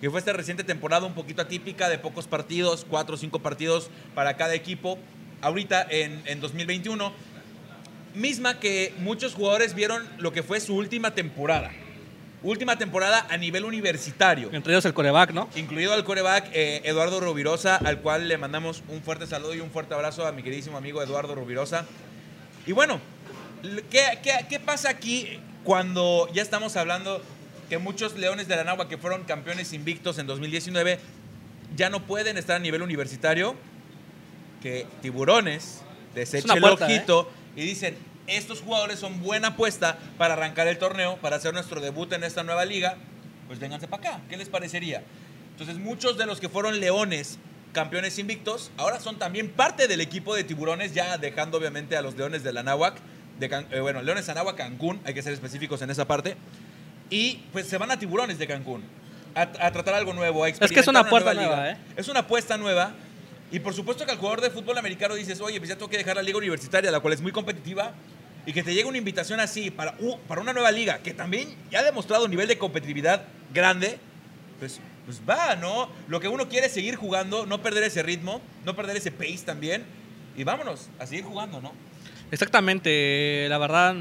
[0.00, 3.90] que fue esta reciente temporada un poquito atípica de pocos partidos, cuatro o cinco partidos
[4.16, 4.98] para cada equipo,
[5.40, 7.12] ahorita en, en 2021,
[8.14, 11.70] misma que muchos jugadores vieron lo que fue su última temporada.
[12.42, 14.50] Última temporada a nivel universitario.
[14.52, 15.48] Entre ellos el coreback, ¿no?
[15.54, 19.70] Incluido el coreback eh, Eduardo Rubirosa, al cual le mandamos un fuerte saludo y un
[19.70, 21.86] fuerte abrazo a mi queridísimo amigo Eduardo Rubirosa.
[22.68, 23.00] Y bueno,
[23.90, 27.22] ¿qué, qué, qué pasa aquí cuando ya estamos hablando
[27.68, 30.98] que muchos Leones de la Nagua que fueron campeones invictos en 2019
[31.76, 33.54] ya no pueden estar a nivel universitario,
[34.62, 35.82] que Tiburones
[36.14, 36.68] desecha el ¿eh?
[36.68, 37.96] ojito y dicen,
[38.26, 42.42] estos jugadores son buena apuesta para arrancar el torneo, para hacer nuestro debut en esta
[42.42, 42.96] nueva liga,
[43.46, 45.02] pues vénganse para acá, ¿qué les parecería?
[45.52, 47.38] Entonces muchos de los que fueron Leones
[47.72, 52.16] campeones invictos, ahora son también parte del equipo de Tiburones, ya dejando obviamente a los
[52.16, 52.96] Leones de la Náhuac,
[53.38, 56.36] de eh, bueno, Leones Anáhuac, Cancún, hay que ser específicos en esa parte,
[57.10, 58.82] y pues se van a tiburones de Cancún
[59.34, 61.76] a, tratar algo nuevo, a Es que es una, apuesta nueva, ¿eh?
[61.96, 62.92] Es una apuesta nueva.
[63.50, 65.96] Y por supuesto que al jugador de fútbol americano dices, oye, pues ya tengo que
[65.96, 67.92] dejar la liga universitaria, la cual es muy competitiva,
[68.44, 69.94] y que te llegue una invitación así para,
[70.26, 73.22] para una nueva liga, que también ya ha demostrado un nivel de competitividad
[73.54, 73.98] grande,
[74.58, 75.88] pues, pues va, ¿no?
[76.08, 79.40] Lo que uno quiere es seguir jugando, no perder ese ritmo, no perder ese pace
[79.46, 79.84] también,
[80.36, 81.72] y vámonos, a seguir jugando, ¿no?
[82.30, 83.94] Exactamente, la verdad,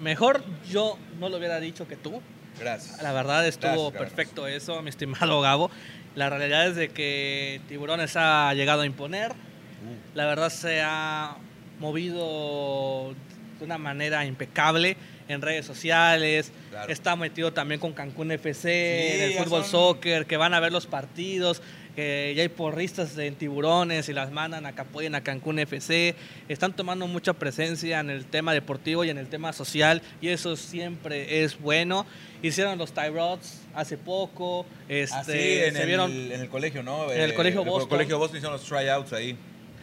[0.00, 2.22] Mejor yo no lo hubiera dicho que tú.
[2.58, 3.02] Gracias.
[3.02, 5.70] La verdad estuvo perfecto eso, mi estimado Gabo.
[6.14, 9.32] La realidad es de que Tiburones ha llegado a imponer.
[9.32, 10.16] Uh.
[10.16, 11.36] La verdad se ha
[11.78, 13.14] movido
[13.58, 14.96] de una manera impecable
[15.28, 16.50] en redes sociales.
[16.88, 20.86] Está metido también con Cancún FC, en el fútbol soccer, que van a ver los
[20.86, 21.62] partidos
[21.94, 26.14] que ya hay porristas en tiburones y las mandan a que apoyen a Cancún FC.
[26.48, 30.56] Están tomando mucha presencia en el tema deportivo y en el tema social y eso
[30.56, 32.06] siempre es bueno.
[32.42, 34.66] Hicieron los tie rods hace poco.
[34.88, 37.10] Este, ah, en, se el, vieron, en el colegio, ¿no?
[37.12, 37.80] En el colegio Boston.
[37.80, 39.36] En el colegio Boston hicieron los tryouts ahí.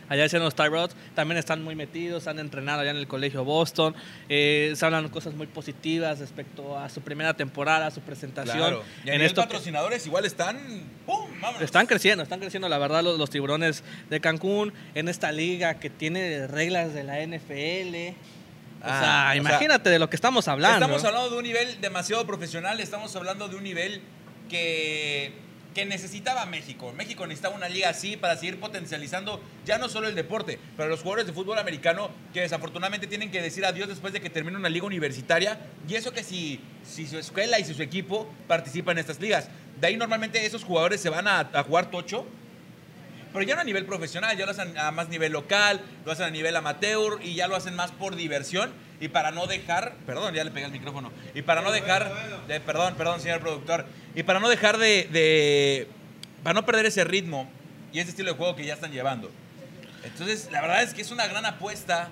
[0.09, 3.43] Allá hicieron los tie rods, también están muy metidos, han entrenado allá en el colegio
[3.43, 3.95] Boston,
[4.29, 8.57] eh, se hablan cosas muy positivas respecto a su primera temporada, a su presentación.
[8.57, 8.83] Claro.
[9.03, 10.57] Y en estos patrocinadores igual están,
[11.05, 11.27] ¡pum!
[11.59, 16.47] Están creciendo, están creciendo, la verdad, los, tiburones de Cancún, en esta liga que tiene
[16.47, 18.15] reglas de la NFL.
[18.81, 20.85] o sea, ah, imagínate de lo que estamos hablando.
[20.85, 24.01] Estamos hablando de un nivel demasiado profesional, estamos hablando de un nivel
[24.49, 25.46] que
[25.77, 26.91] que necesitaba México.
[26.97, 31.01] México necesitaba una liga así para seguir potencializando ya no solo el deporte, pero los
[31.01, 34.69] jugadores de fútbol americano que desafortunadamente tienen que decir adiós después de que termine una
[34.69, 35.59] liga universitaria.
[35.87, 39.49] Y eso que si, si su escuela y si su equipo participan en estas ligas.
[39.79, 42.25] De ahí normalmente esos jugadores se van a, a jugar tocho
[43.31, 46.25] pero ya no a nivel profesional, ya lo hacen a más nivel local, lo hacen
[46.25, 48.71] a nivel amateur y ya lo hacen más por diversión.
[48.99, 51.11] Y para no dejar, perdón, ya le pegué el micrófono.
[51.35, 52.11] Y para no dejar,
[52.47, 53.85] de, perdón, perdón, señor productor.
[54.15, 55.87] Y para no dejar de, de,
[56.43, 57.49] para no perder ese ritmo
[57.93, 59.29] y ese estilo de juego que ya están llevando.
[60.03, 62.09] Entonces, la verdad es que es una gran apuesta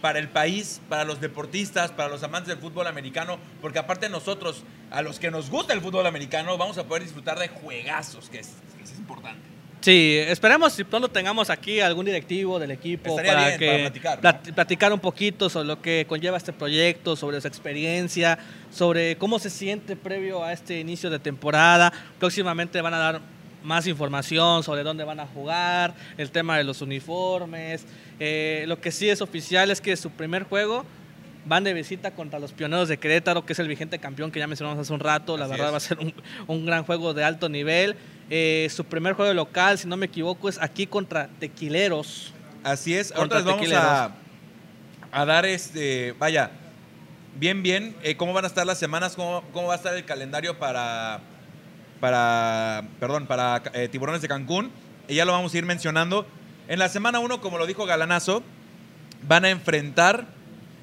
[0.00, 4.62] para el país, para los deportistas, para los amantes del fútbol americano, porque aparte nosotros,
[4.90, 8.38] a los que nos gusta el fútbol americano, vamos a poder disfrutar de juegazos, que
[8.38, 9.55] es, que es importante.
[9.86, 13.78] Sí, esperemos si pronto tengamos aquí algún directivo del equipo Estaría para bien, que para
[13.82, 14.22] platicar, ¿no?
[14.22, 18.36] plat- platicar un poquito sobre lo que conlleva este proyecto, sobre su experiencia,
[18.72, 21.92] sobre cómo se siente previo a este inicio de temporada.
[22.18, 23.20] Próximamente van a dar
[23.62, 27.86] más información sobre dónde van a jugar, el tema de los uniformes.
[28.18, 30.84] Eh, lo que sí es oficial es que su primer juego
[31.44, 34.48] van de visita contra los pioneros de Querétaro, que es el vigente campeón que ya
[34.48, 35.36] mencionamos hace un rato.
[35.38, 35.72] La Así verdad es.
[35.74, 36.12] va a ser un,
[36.48, 37.94] un gran juego de alto nivel.
[38.28, 42.32] Eh, su primer juego local, si no me equivoco, es aquí contra Tequileros.
[42.64, 43.14] Así es.
[43.16, 44.10] Les vamos a,
[45.12, 46.50] a dar este, vaya,
[47.38, 50.04] bien, bien, eh, cómo van a estar las semanas, cómo, cómo va a estar el
[50.04, 51.20] calendario para,
[52.00, 54.72] para, perdón, para eh, Tiburones de Cancún.
[55.08, 56.26] Y ya lo vamos a ir mencionando.
[56.66, 58.42] En la semana 1, como lo dijo Galanazo,
[59.28, 60.26] van a enfrentar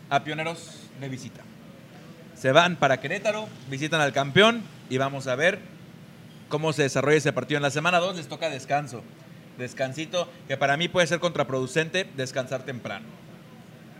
[0.09, 1.41] a Pioneros de visita.
[2.35, 5.72] Se van para Querétaro, visitan al campeón y vamos a ver
[6.53, 7.57] cómo se desarrolla ese partido.
[7.57, 9.01] En la semana 2 les toca descanso.
[9.57, 13.07] Descansito, que para mí puede ser contraproducente descansar temprano.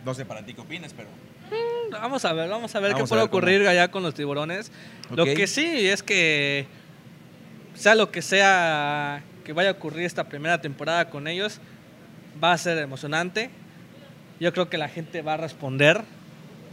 [0.06, 1.10] No sé para ti qué opinas, pero.
[1.92, 4.04] Vamos a ver, vamos a ver Vamos qué a puede ver cómo- ocurrir allá con
[4.04, 4.72] los tiburones.
[5.16, 5.30] Lo Ok.
[5.36, 6.68] que sí es que,
[7.74, 11.60] sea lo que sea que vaya a ocurrir esta primera temporada con ellos,
[12.44, 13.50] va a ser emocionante.
[14.40, 16.04] Yo creo que la gente va a responder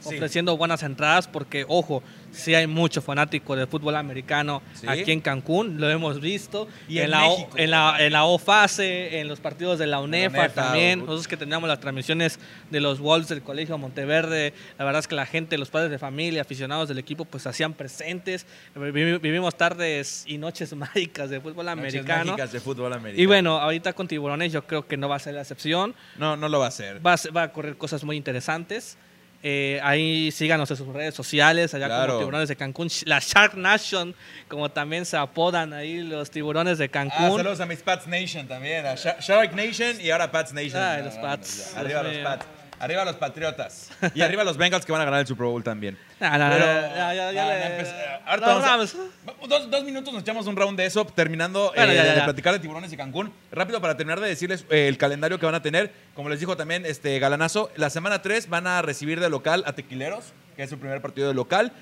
[0.01, 0.15] Sí.
[0.15, 2.03] ofreciendo buenas entradas porque, ojo,
[2.33, 4.87] sí hay mucho fanático del fútbol americano Sí.
[4.89, 6.69] aquí en Cancún, lo hemos visto.
[6.89, 10.39] Y en la, O- en, la, en la OFASE, en los partidos de la UNEFA,
[10.39, 11.01] UNEFA, también.
[11.01, 12.39] u- Nosotros que teníamos las transmisiones
[12.71, 15.99] de los Wolves del Colegio Monteverde, la verdad es que la gente, los padres de
[15.99, 18.47] familia, aficionados del equipo, pues hacían presentes.
[18.77, 22.25] Vivi- Vivimos tardes y noches mágicas de fútbol Noches americano.
[22.33, 23.23] mágicas de fútbol americano.
[23.23, 25.95] Y bueno, ahorita con Tiburones yo creo que no va a ser la excepción.
[26.17, 27.05] No, no lo va a hacer.
[27.05, 28.97] Va a, ser- va a correr cosas muy interesantes.
[29.43, 32.07] Eh, ahí síganos en sus redes sociales, allá Claro.
[32.09, 34.15] como Tiburones de Cancún, la Shark Nation,
[34.49, 37.37] como también se apodan ahí los Tiburones de Ah, Cancún.
[37.39, 38.85] saludos a mis Pats Nation también.
[38.85, 40.83] A Sha- Shark Nation y ahora Pats Nation.
[40.83, 41.73] Ay, No, los no, Pats.
[41.75, 42.17] no, Arriba los.
[42.19, 42.47] Pats.
[42.81, 43.91] Arriba los Patriotas.
[44.15, 45.99] Y arriba los Bengals que van a ganar el Super Bowl también.
[46.19, 48.71] No, no, Pero- no, ya, ya, ya no, le- no, eh, ahorita no, vamos a-
[48.71, 49.49] vamos.
[49.49, 52.17] Dos, dos minutos nos echamos un round de eso, terminando Bueno, eh, ya, ya, de
[52.19, 52.25] ya.
[52.25, 53.33] platicar de tiburones y Cancún.
[53.53, 55.93] Rápido para terminar de decirles eh, el calendario que van a tener.
[56.15, 59.75] Como les dijo también este Galanazo, la semana 3 van a recibir de local a
[59.75, 61.73] Tequileros, que es su primer partido de local.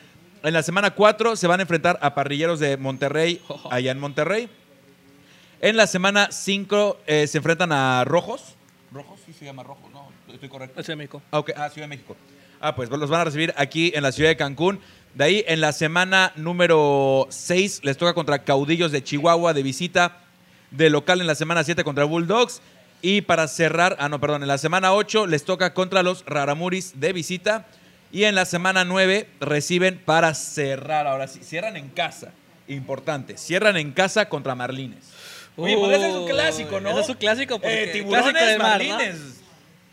[0.43, 3.41] En la semana 4 se van a enfrentar a Parrilleros de Monterrey,
[3.71, 4.49] allá en Monterrey.
[5.61, 8.57] En la semana 5 se enfrentan a Rojos.
[8.93, 9.21] ¿Rojos?
[9.27, 10.09] Sí se llama Rojos, ¿no?
[10.33, 10.81] Estoy correcto.
[10.81, 11.23] Eso es México.
[11.31, 11.51] Ah, ok.
[11.57, 12.17] Ah, Ciudad de México.
[12.61, 14.81] Ah, pues los van a recibir aquí en la ciudad de Cancún.
[15.15, 20.21] De ahí, en la semana número 6, les toca contra Caudillos de Chihuahua de visita.
[20.71, 22.61] De local en la semana 7 contra Bulldogs.
[23.01, 26.99] Y para cerrar, ah, no, perdón, en la semana 8 les toca contra los Raramuris
[26.99, 27.67] de visita.
[28.11, 31.07] Y en la semana 9 reciben para cerrar.
[31.07, 32.33] Ahora sí, cierran en casa.
[32.67, 33.37] Importante.
[33.39, 35.11] Cierran en casa contra Marlines.
[35.59, 36.91] Oye, podría ser un Uy, clásico, ¿no?
[36.91, 38.89] ese es un clásico porque- Eh, tiburones, clásico del mar, ¿no?
[38.95, 39.21] marlines.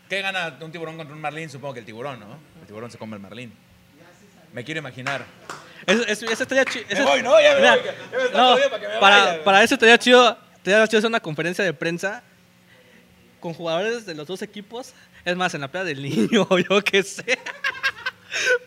[0.08, 1.50] ¿Qué gana un tiburón contra un marlín?
[1.50, 2.38] Supongo que el tiburón, ¿no?
[2.60, 3.52] El tiburón se come el marlín.
[4.52, 5.24] Me quiero imaginar.
[5.86, 6.84] Eso, eso- eso estaría chido.
[6.90, 7.40] Me voy, ¿no?
[7.40, 9.44] Ya me voy, ya me está no, jodido para que me para, vaya.
[9.44, 12.22] para eso estaría chido, estaría chido hacer una conferencia de prensa
[13.40, 14.94] con jugadores de los dos equipos.
[15.24, 17.38] Es más, en la playa del niño, o yo qué sé.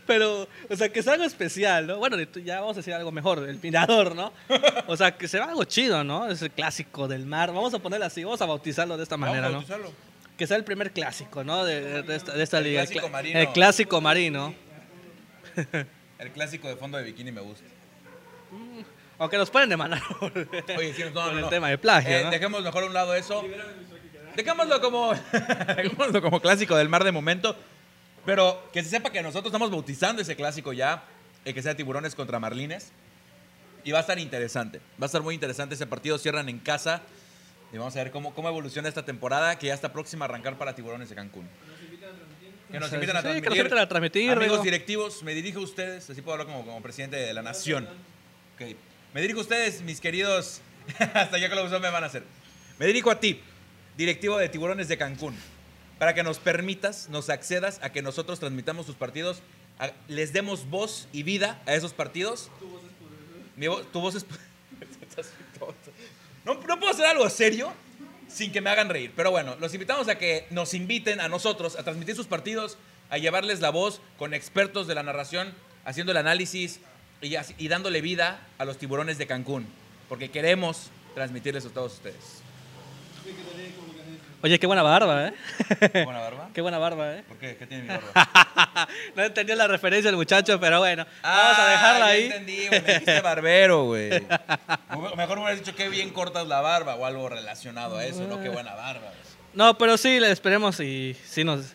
[0.10, 1.98] Pero, o sea, que sea algo especial, ¿no?
[1.98, 4.34] Bueno, ya vamos a decir algo mejor, el mirador, ¿no?
[4.88, 6.28] O sea, que sea algo chido, ¿no?
[6.32, 7.50] Es el clásico del mar.
[7.54, 9.64] Vamos a ponerlo así, vamos a bautizarlo de esta Vamos a manera, ¿no?
[10.36, 11.64] Que sea el primer clásico, ¿no?
[11.64, 12.82] De, de- de esta, de esta El liga.
[12.86, 13.40] clásico cla- marino.
[13.40, 14.56] El clásico marino.
[16.18, 17.66] El clásico de fondo de bikini me gusta.
[19.20, 20.32] Aunque nos pueden demandar por,
[20.78, 21.50] Oye, sí, no, no, por el no.
[21.50, 22.32] tema de plagio, Eh, ¿no?
[22.32, 23.44] Dejemos mejor a un lado eso.
[24.36, 25.14] Dejémoslo como,
[25.78, 27.56] dejémoslo como clásico del mar de momento.
[28.30, 31.04] Pero que se sepa que nosotros estamos bautizando ese clásico ya.
[31.46, 32.92] El que sea tiburones contra marlines.
[33.84, 34.78] Y va a estar interesante.
[35.02, 36.20] Va a estar muy interesante ese partido.
[36.20, 37.02] Cierran en casa.
[37.74, 40.60] Y vamos a ver cómo, cómo evoluciona esta temporada que ya está próxima a arrancar
[40.60, 41.48] para tiburones de Cancún.
[42.72, 43.58] Que nos invitan a sí, que nos transmitir.
[43.58, 44.64] invitan a transmitir, Amigos Rigo.
[44.64, 46.08] directivos, me dirijo a ustedes.
[46.08, 47.90] Así puedo hablar como, como presidente de la nación.
[48.54, 48.76] Ok.
[49.16, 50.62] Me dirijo a ustedes, mis queridos.
[51.16, 52.22] Hasta ya que lo usó me van a hacer.
[52.78, 53.42] Me dirijo a ti,
[53.98, 55.36] directivo de Tiburones de Cancún,
[56.00, 59.42] para que nos permitas, nos accedas a que nosotros transmitamos sus partidos,
[59.78, 62.50] a- les demos voz y vida a esos partidos.
[62.60, 62.90] Tu voz es
[63.58, 64.26] Mi vo- tu voz es
[66.46, 67.72] no, no puedo hacer algo serio
[68.28, 69.12] sin que me hagan reír.
[69.16, 72.78] Pero bueno, los invitamos a que nos inviten a nosotros a transmitir sus partidos
[73.10, 76.80] a llevarles la voz con expertos de la narración, haciendo el análisis
[77.22, 79.68] y, así- y dándole vida a los tiburones de Cancún,
[80.08, 82.42] porque queremos transmitirles a todos ustedes.
[84.42, 85.34] Oye, qué buena barba, ¿eh?
[86.06, 86.50] ¿Buena barba?
[86.54, 87.24] qué buena barba, ¿eh?
[87.28, 87.58] ¿Por qué?
[87.58, 88.88] ¿Qué tiene mi barba?
[89.16, 92.24] no entendió la referencia el muchacho, pero bueno, vamos a Ah, dejarla ahí.
[92.26, 92.82] entendí, güey.
[92.82, 94.10] Me dijiste barbero, güey.
[95.18, 98.42] Mejor me hubieras dicho que bien cortas la barba o algo relacionado a eso, no
[98.42, 99.12] qué buena barba.
[99.54, 101.74] No, pero sí, le esperemos y sí nos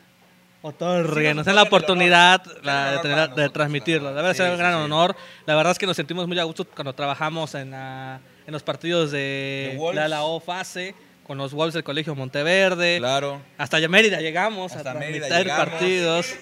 [0.62, 4.08] otorguen, Sí, nos den la oportunidad la- Es un de, transmitirlo.
[4.14, 4.30] la verdad.
[4.30, 4.84] un Sí, gran sí, sí.
[4.84, 5.14] honor.
[5.44, 8.62] La verdad es que nos sentimos muy a gusto cuando trabajamos en, la- en los
[8.62, 10.94] partidos de la, la O fase,
[11.27, 12.99] con los Wolves del Colegio Monteverde.
[12.99, 13.41] Claro.
[13.59, 15.68] Hasta ya Mérida llegamos Hasta a Mérida llegamos.
[15.68, 16.35] partidos.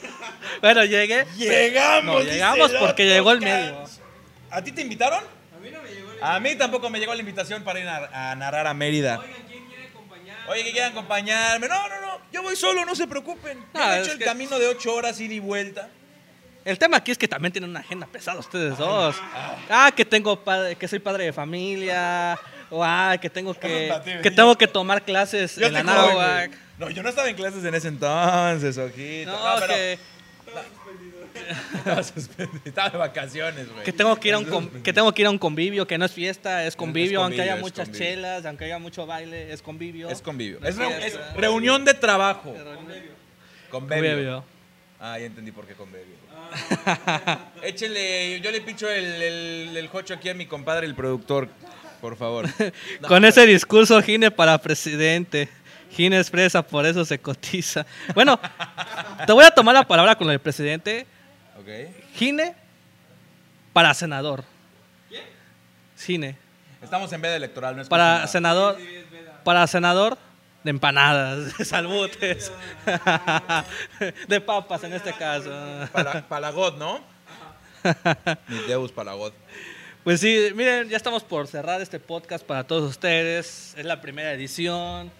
[0.60, 1.24] bueno, llegué.
[1.36, 2.24] Llegamos.
[2.24, 3.84] No, llegamos porque llegó el medio.
[4.50, 5.22] ¿A ti te invitaron?
[5.56, 6.10] A mí no me llegó.
[6.24, 9.18] A mí tampoco me llegó la invitación para ir a, a narrar a Mérida.
[9.18, 10.36] Oigan, ¿quién quiere acompañar?
[10.48, 11.68] Oye, que quieran acompañarme.
[11.68, 12.18] No, no, no.
[12.32, 13.58] Yo voy solo, no se preocupen.
[13.74, 15.88] Yo No, he hecho el que- camino de ocho horas ida y vuelta.
[16.64, 19.16] El tema aquí es que también tienen una agenda pesada ustedes dos.
[19.68, 22.38] Ah, que tengo padre, que soy padre de familia.
[22.74, 23.92] O ah, que tengo que,
[24.22, 26.50] que tengo que tomar clases Yo en la güey.
[26.78, 29.30] No, yo no estaba en clases en ese entonces, ojito.
[29.30, 29.98] No, pero- que,
[31.74, 32.60] Estaba suspendido.
[32.64, 33.84] Estaba de vacaciones, güey.
[33.84, 36.04] que tengo que ir a un que tengo que ir a un convivio, que no
[36.06, 38.08] es fiesta, es convivio, aunque convivio, haya muchas convivio.
[38.08, 40.08] chelas, aunque haya mucho baile, es convivio.
[40.08, 40.58] Es convivio.
[40.60, 40.76] No Es,
[41.36, 42.54] reunión de trabajo.
[42.54, 43.12] Convivio.
[43.70, 44.44] Convivio.
[44.98, 46.22] Ah, ya entendí por qué convivio.
[47.62, 51.48] Échenle, yo le pincho el, el, el jocho aquí a mi compadre, el productor,
[52.02, 52.46] por favor.
[53.00, 55.48] No, Con ese discurso, Gine para presidente.
[55.90, 57.86] Gine expresa, por eso se cotiza.
[58.14, 58.38] Bueno,
[59.26, 61.06] te voy a tomar la palabra con el presidente.
[61.58, 61.68] Ok.
[62.14, 62.54] Gine
[63.72, 64.44] para senador.
[65.96, 66.36] Gine.
[66.82, 68.76] Estamos en veda electoral, no es Para senador.
[69.44, 70.18] Para senador
[70.64, 72.52] de empanadas, de salbutes.
[74.28, 75.50] De papas en este caso.
[75.92, 77.00] Para, Palagot, ¿no?
[78.48, 79.34] Mi Deus Palagot.
[80.04, 83.72] Pues sí, miren, ya estamos por cerrar este podcast para todos ustedes.
[83.76, 85.12] Es la primera edición.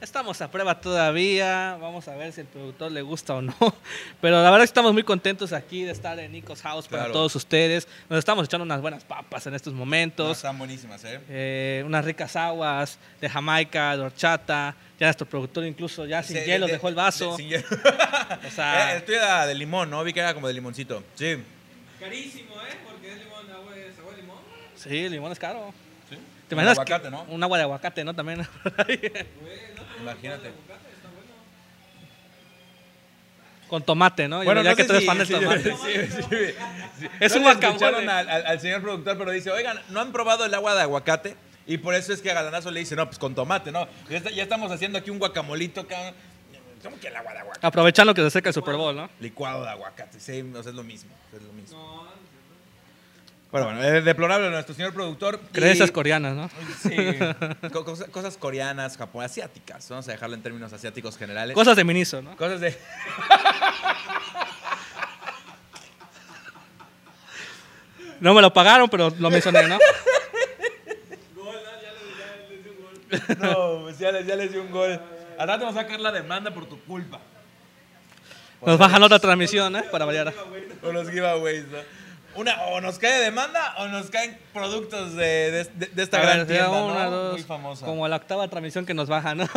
[0.00, 1.78] Estamos a prueba todavía.
[1.80, 3.54] Vamos a ver si el productor le gusta o no.
[4.20, 7.04] Pero la verdad es que estamos muy contentos aquí de estar en Nico's House para
[7.04, 7.12] Claro.
[7.12, 7.86] todos ustedes.
[8.08, 10.36] Nos estamos echando unas buenas papas en estos No, momentos.
[10.36, 11.20] están buenísimas, ¿eh?
[11.28, 14.74] Eh, unas ricas aguas de Jamaica, de horchata.
[14.98, 17.30] Ya nuestro productor incluso ya sin Sí, hielo de- dejó el vaso.
[17.30, 17.64] de- sin hielo.
[18.46, 20.02] O sea- Eh, era de limón, ¿no?
[20.02, 21.04] Vi que era como de limoncito.
[21.14, 21.36] Sí.
[22.00, 22.76] Carísimo, ¿eh?
[22.86, 24.36] Porque es limón, agua es agua de limón.
[24.88, 25.72] Sí, el limón es caro.
[26.08, 26.16] sí.
[26.48, 27.22] ¿Te Con imaginas aguacate, que- ¿no?
[27.24, 28.14] Un agua de aguacate, ¿no?
[28.14, 28.46] También.
[30.00, 30.52] Imagínate.
[33.68, 34.44] Con tomate, ¿no?
[34.44, 35.74] Bueno, ya no que tú eres si- fan del tomate.
[35.74, 35.78] sí,
[36.08, 36.22] sí,
[37.00, 37.06] sí.
[37.18, 38.08] Es No un le guacamole.
[38.10, 41.36] al, al- al señor productor, pero dice, oigan, ¿no han probado el agua de aguacate?
[41.66, 43.88] Y por eso es que a Galanazo le dice, no, pues con tomate, ¿no?
[44.08, 46.14] Ya, está- ya estamos haciendo aquí un guacamolito, cabrón.
[46.80, 47.66] ¿Cómo que el agua de aguacate?
[47.66, 49.10] Aprovechando que se acerca el Super Bowl, ¿no?
[49.18, 52.06] Licuado de aguacate, sí, o sea, es lo mismo, es lo mismo.
[53.52, 55.40] Bueno, bueno, eh, deplorable nuestro señor productor.
[55.42, 56.50] y- Creencias coreanas, ¿no?
[56.82, 56.96] Sí,
[57.72, 61.54] co- cosas, cosas coreanas, japón, asiáticas, vamos a dejarlo en términos asiáticos generales.
[61.54, 62.36] Cosas de Miniso, ¿no?
[62.36, 62.76] Cosas de...
[68.20, 69.78] No me lo pagaron, pero lo mencioné, ¿no?
[73.40, 75.00] No, pues ya les, ya les dio un gol.
[75.38, 77.20] Al rato vamos a sacar la demanda por tu culpa.
[78.64, 79.84] Nos bajan otra transmisión, ¿eh?
[79.92, 80.32] Para variar.
[80.80, 81.78] Por los giveaways, ¿no?
[82.36, 86.22] Una, o nos cae demanda o nos caen productos de, de- de- de esta A
[86.22, 86.86] gran ver, tienda, ¿no?
[86.86, 87.86] una, dos, Muy famosa.
[87.86, 89.46] Como la octava transmisión que nos baja, ¿no?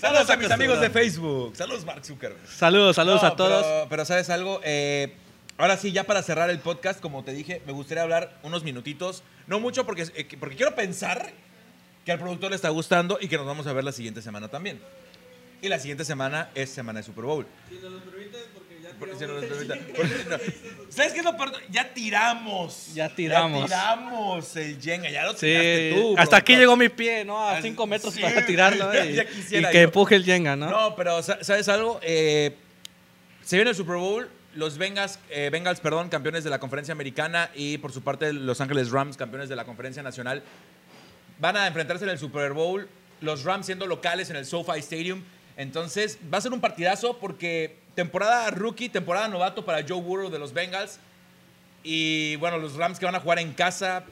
[0.00, 1.56] Saludos a mis amigos de Facebook.
[1.56, 2.46] Saludos, Mark Zuckerberg.
[2.48, 3.64] Saludos, saludos No, a todos.
[3.66, 4.60] Pero, pero ¿sabes algo?
[4.64, 5.14] Eh,
[5.58, 9.22] ahora sí, ya para cerrar el podcast, como te dije, me gustaría hablar unos minutitos.
[9.46, 11.30] No mucho porque, eh, que- porque quiero pensar
[12.04, 14.48] que al productor le está gustando y que nos vamos a ver la siguiente semana
[14.48, 14.80] también.
[15.62, 17.46] Y la siguiente semana es semana de Super Bowl.
[17.68, 18.69] Si nos lo permites, porque
[19.00, 20.38] Porque si tiramos no nos el permita- porque no.
[20.92, 21.52] ¿Sabes qué es lo peor?
[21.70, 22.94] Ya tiramos.
[22.94, 23.60] Ya tiramos.
[23.68, 25.10] Ya tiramos el Jenga.
[25.10, 26.14] Ya lo Sí, tiraste tú.
[26.18, 27.40] hasta aquí llegó mi pie, ¿no?
[27.48, 29.12] A 5 metros sí, para tirarlo ya- ¿eh?
[29.14, 29.22] ya
[29.58, 29.80] y, que yo.
[29.80, 30.70] empuje el Jenga, ¿no?
[30.70, 30.94] ¿no?
[30.96, 31.98] pero sa- ¿sabes algo?
[32.02, 32.54] Eh,
[33.44, 34.28] se viene el Super Bowl.
[34.54, 38.60] Los Bengals, eh, Bengals, perdón, campeones de la conferencia americana y por su parte Los
[38.60, 40.42] Ángeles Rams, campeones de la conferencia nacional,
[41.38, 42.88] van a enfrentarse en el Super Bowl.
[43.20, 45.22] Los Rams siendo locales en el SoFi Stadium.
[45.56, 50.38] Entonces va a ser un partidazo porque temporada rookie, temporada novato para Joe Burrow de
[50.38, 50.98] los Bengals.
[51.82, 54.04] Y bueno, los Rams que van a jugar en casa.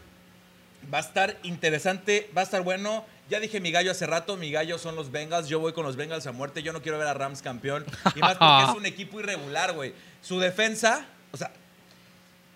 [0.92, 3.04] Va a estar interesante, va a estar bueno.
[3.28, 5.48] Ya dije mi gallo hace rato, mi gallo son los Bengals.
[5.48, 6.62] Yo voy con los Bengals a muerte.
[6.62, 7.84] Yo no quiero ver a Rams campeón.
[8.14, 9.92] Y más porque es un equipo irregular, güey.
[10.22, 11.50] Su defensa, o sea,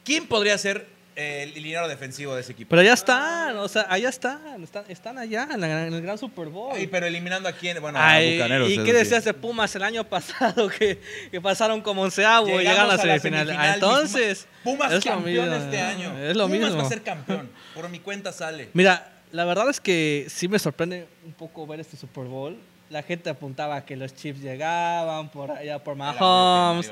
[0.04, 2.70] ¿quién podría ser el liniero defensivo de ese equipo.
[2.70, 6.16] Pero ya están, o sea, allá están, están, están allá en, la- en el gran
[6.18, 6.72] Super Bowl.
[6.74, 8.70] Ay, pero eliminando a quién, bueno, Ay, a Bucaneros.
[8.70, 11.00] ¿Y qué decías de Pumas el año pasado que,
[11.30, 13.50] que pasaron como onceavo y llegaron a la semifinal?
[13.74, 16.18] Entonces, Pumas es lo campeón mismo, este año.
[16.18, 16.76] Es lo Pumas mismo.
[16.78, 17.50] va a ser campeón.
[17.74, 18.70] Por mi cuenta sale.
[18.72, 22.58] Mira, la verdad es que sí me sorprende un poco ver este Super Bowl.
[22.90, 26.90] La gente apuntaba a que los Chiefs llegaban por allá por Mahomes,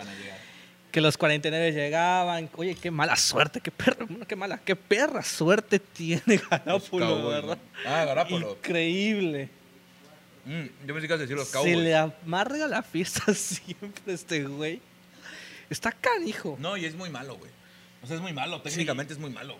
[0.90, 2.50] que los 49 llegaban.
[2.56, 7.58] Oye, qué mala suerte, qué perra, qué mala, qué perra suerte tiene Cowboys, ¿verdad?
[7.86, 8.52] Ah, Garoppolo.
[8.52, 9.48] Increíble.
[10.44, 11.76] Mm, yo pensé que ibas a decir los Se Cowboys.
[11.78, 14.80] le amarga la fiesta siempre a este güey.
[15.68, 16.56] Está canijo.
[16.58, 17.50] No, y es muy malo, güey.
[18.02, 18.60] O sea, es muy malo.
[18.62, 19.56] Técnicamente es muy malo.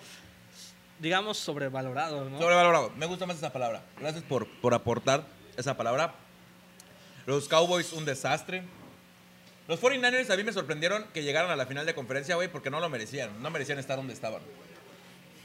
[0.99, 2.39] Digamos sobrevalorado, ¿no?
[2.39, 2.93] Sobrevalorado.
[2.97, 3.83] Me gusta más esa palabra.
[3.99, 5.25] Gracias por, por aportar
[5.57, 6.15] esa palabra.
[7.27, 8.63] Los Cowboys, un desastre.
[9.71, 12.71] Los 49ers a mí me sorprendieron que llegaran a la final de conferencia, güey, porque
[12.71, 13.41] no lo merecían.
[13.41, 14.43] No merecían estar donde estaban.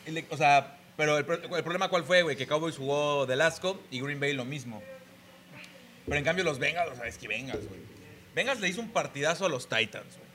[0.08, 3.36] Le- o sea, pero el, pro- el problema cuál fue, güey, que Cowboys jugó de
[3.36, 4.82] Lasco y Green Bay lo mismo.
[6.06, 7.80] Pero en cambio los Bengals, o sea, es que Bengals, güey.
[8.34, 10.26] Bengals le hizo un partidazo a los Titans, güey.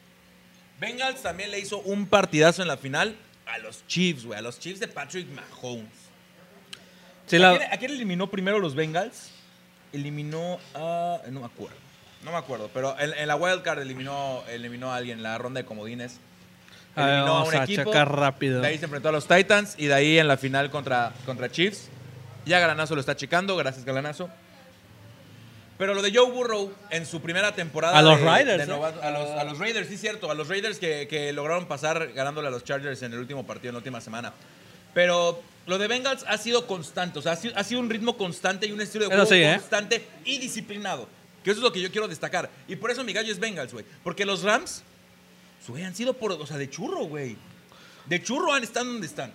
[0.92, 4.38] Bengals también le hizo un partidazo en la final a los Chiefs, güey.
[4.38, 5.86] A los Chiefs de Patrick Mahomes.
[7.26, 9.30] Sí, ¿A, quién, a quién eliminó primero los Bengals?
[9.92, 11.22] Eliminó a.
[11.28, 11.76] No me acuerdo.
[12.24, 12.70] No me acuerdo.
[12.74, 16.18] Pero en, en la Wild Card eliminó, eliminó a alguien en la ronda de comodines.
[16.96, 17.84] A ver, Eliminó a vamos un a equipo.
[17.84, 18.60] checar rápido.
[18.60, 19.74] De ahí se enfrentó a los Titans.
[19.78, 21.88] Y de ahí en la final contra, contra Chiefs.
[22.44, 23.56] Ya Galanazo lo está checando.
[23.56, 24.28] Gracias, Galanazo.
[25.78, 27.96] Pero lo de Joe Burrow en su primera temporada.
[27.98, 28.76] A los de- Raiders, de ¿eh?
[29.02, 30.30] a, los, a los Raiders, sí, cierto.
[30.30, 33.70] A los Raiders que, que lograron pasar ganándole a los Chargers en el último partido,
[33.70, 34.34] en la última semana.
[34.92, 37.18] Pero lo de Bengals ha sido constante.
[37.18, 39.36] O sea, ha sido, ha sido un ritmo constante y un estilo de juego sí,
[39.42, 39.54] ¿eh?
[39.54, 41.08] constante y disciplinado.
[41.42, 42.50] Que eso es lo que yo quiero destacar.
[42.68, 43.84] Y por eso mi gallo es Bengals, güey.
[44.02, 44.82] Porque los Rams,
[45.68, 47.36] güey, han sido por, o sea, de churro, güey.
[48.06, 49.32] De churro han estado donde están.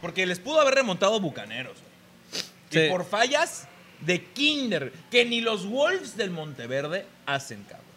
[0.00, 2.44] Porque les pudo haber remontado Bucaneros, güey.
[2.70, 2.80] Sí.
[2.80, 3.66] Y por fallas
[4.00, 7.88] de Kinder, que ni los Wolves del Monteverde hacen, cabrón.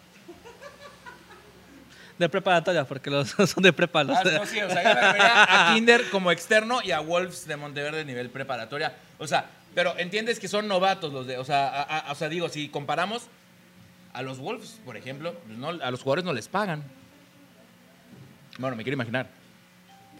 [2.18, 4.04] De preparatoria, porque los son de prepa.
[4.04, 7.00] los Ah, no, sí, o sea, yo me refería a Kinder como externo y a
[7.00, 8.94] Wolves de Monteverde nivel preparatoria.
[9.18, 11.38] O sea, pero entiendes que son novatos los de.
[11.38, 13.24] O sea, a- a- o sea digo, si comparamos
[14.12, 16.82] a los Wolves, por ejemplo, pues no, a los jugadores no les pagan.
[18.58, 19.26] Bueno, me quiero imaginar.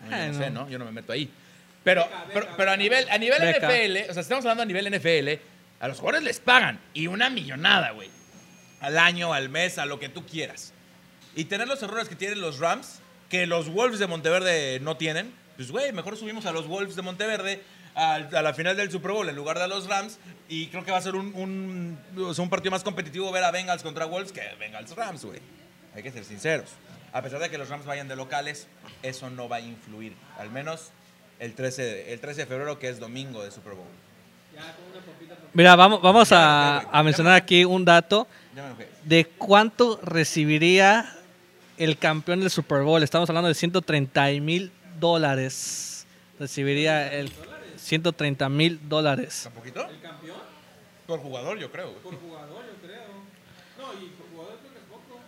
[0.08, 0.60] No, yo no sé, Bueno.
[0.64, 0.68] ¿no?
[0.70, 1.30] Yo no me meto ahí.
[1.84, 3.68] Pero, pero, pero a nivel, a nivel Beca.
[3.68, 5.40] NFL, o sea, estamos hablando a nivel NFL,
[5.80, 6.80] a los jugadores les pagan.
[6.94, 8.08] Y una millonada, güey.
[8.80, 10.72] Al año, al mes, a lo que tú quieras.
[11.36, 15.32] Y tener los errores que tienen los Rams, que los Wolves de Monteverde no tienen,
[15.56, 17.62] pues, güey, mejor subimos a los Wolves de Monteverde
[17.94, 20.18] a, la final del Super Bowl en lugar de a los Rams.
[20.48, 21.98] Y creo que va a ser un, un,
[22.38, 25.40] un partido más competitivo ver a Bengals contra Wolves que Bengals Rams, güey.
[25.94, 26.70] Hay que ser sinceros.
[27.12, 28.66] A pesar de que los Rams vayan de locales,
[29.02, 30.14] eso no va a influir.
[30.38, 30.90] Al menos
[31.38, 33.86] el 13, de- el 13 de febrero, que es domingo de Super Bowl.
[35.54, 38.26] Mira, vamos, vamos a, a mencionar aquí un dato
[39.04, 41.06] de cuánto recibiría
[41.78, 43.02] el campeón del Super Bowl.
[43.02, 44.70] Estamos hablando de 130 mil
[45.00, 46.06] dólares.
[46.38, 47.30] Recibiría el
[47.82, 49.44] 130 mil dólares.
[49.46, 49.86] ¿Un poquito?
[49.88, 50.38] ¿El campeón?
[51.06, 51.92] Por jugador, yo creo.
[51.94, 53.02] Por jugador, yo creo.
[53.78, 55.20] No, y por jugador creo que es poco.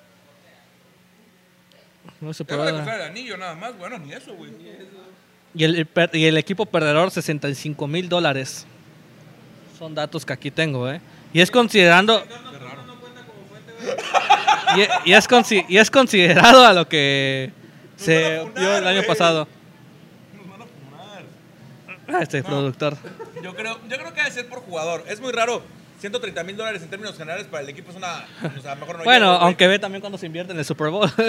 [2.20, 2.80] No se puede va a dar.
[2.80, 4.52] costar el anillo nada más, bueno, ni eso, güey.
[5.56, 8.66] Y el, el per- y el equipo perdedor, 65 mil dólares.
[9.78, 11.00] Son datos que aquí tengo, ¿eh?
[11.32, 12.24] Y es considerando.
[14.76, 17.52] Y, y es, consi- y es considerado a lo que
[17.96, 19.46] se vio el año pasado.
[20.36, 21.24] Nos van a fumar.
[22.14, 22.96] Ah, Este productor.
[23.42, 25.04] Yo creo, yo creo que debe ser por jugador.
[25.08, 25.62] Es muy raro.
[26.00, 28.24] 130 mil dólares en términos generales para el equipo es una.
[28.58, 30.88] O sea, mejor no Bueno, llego, aunque ve también cuando se invierte en el Super
[30.90, 31.10] Bowl.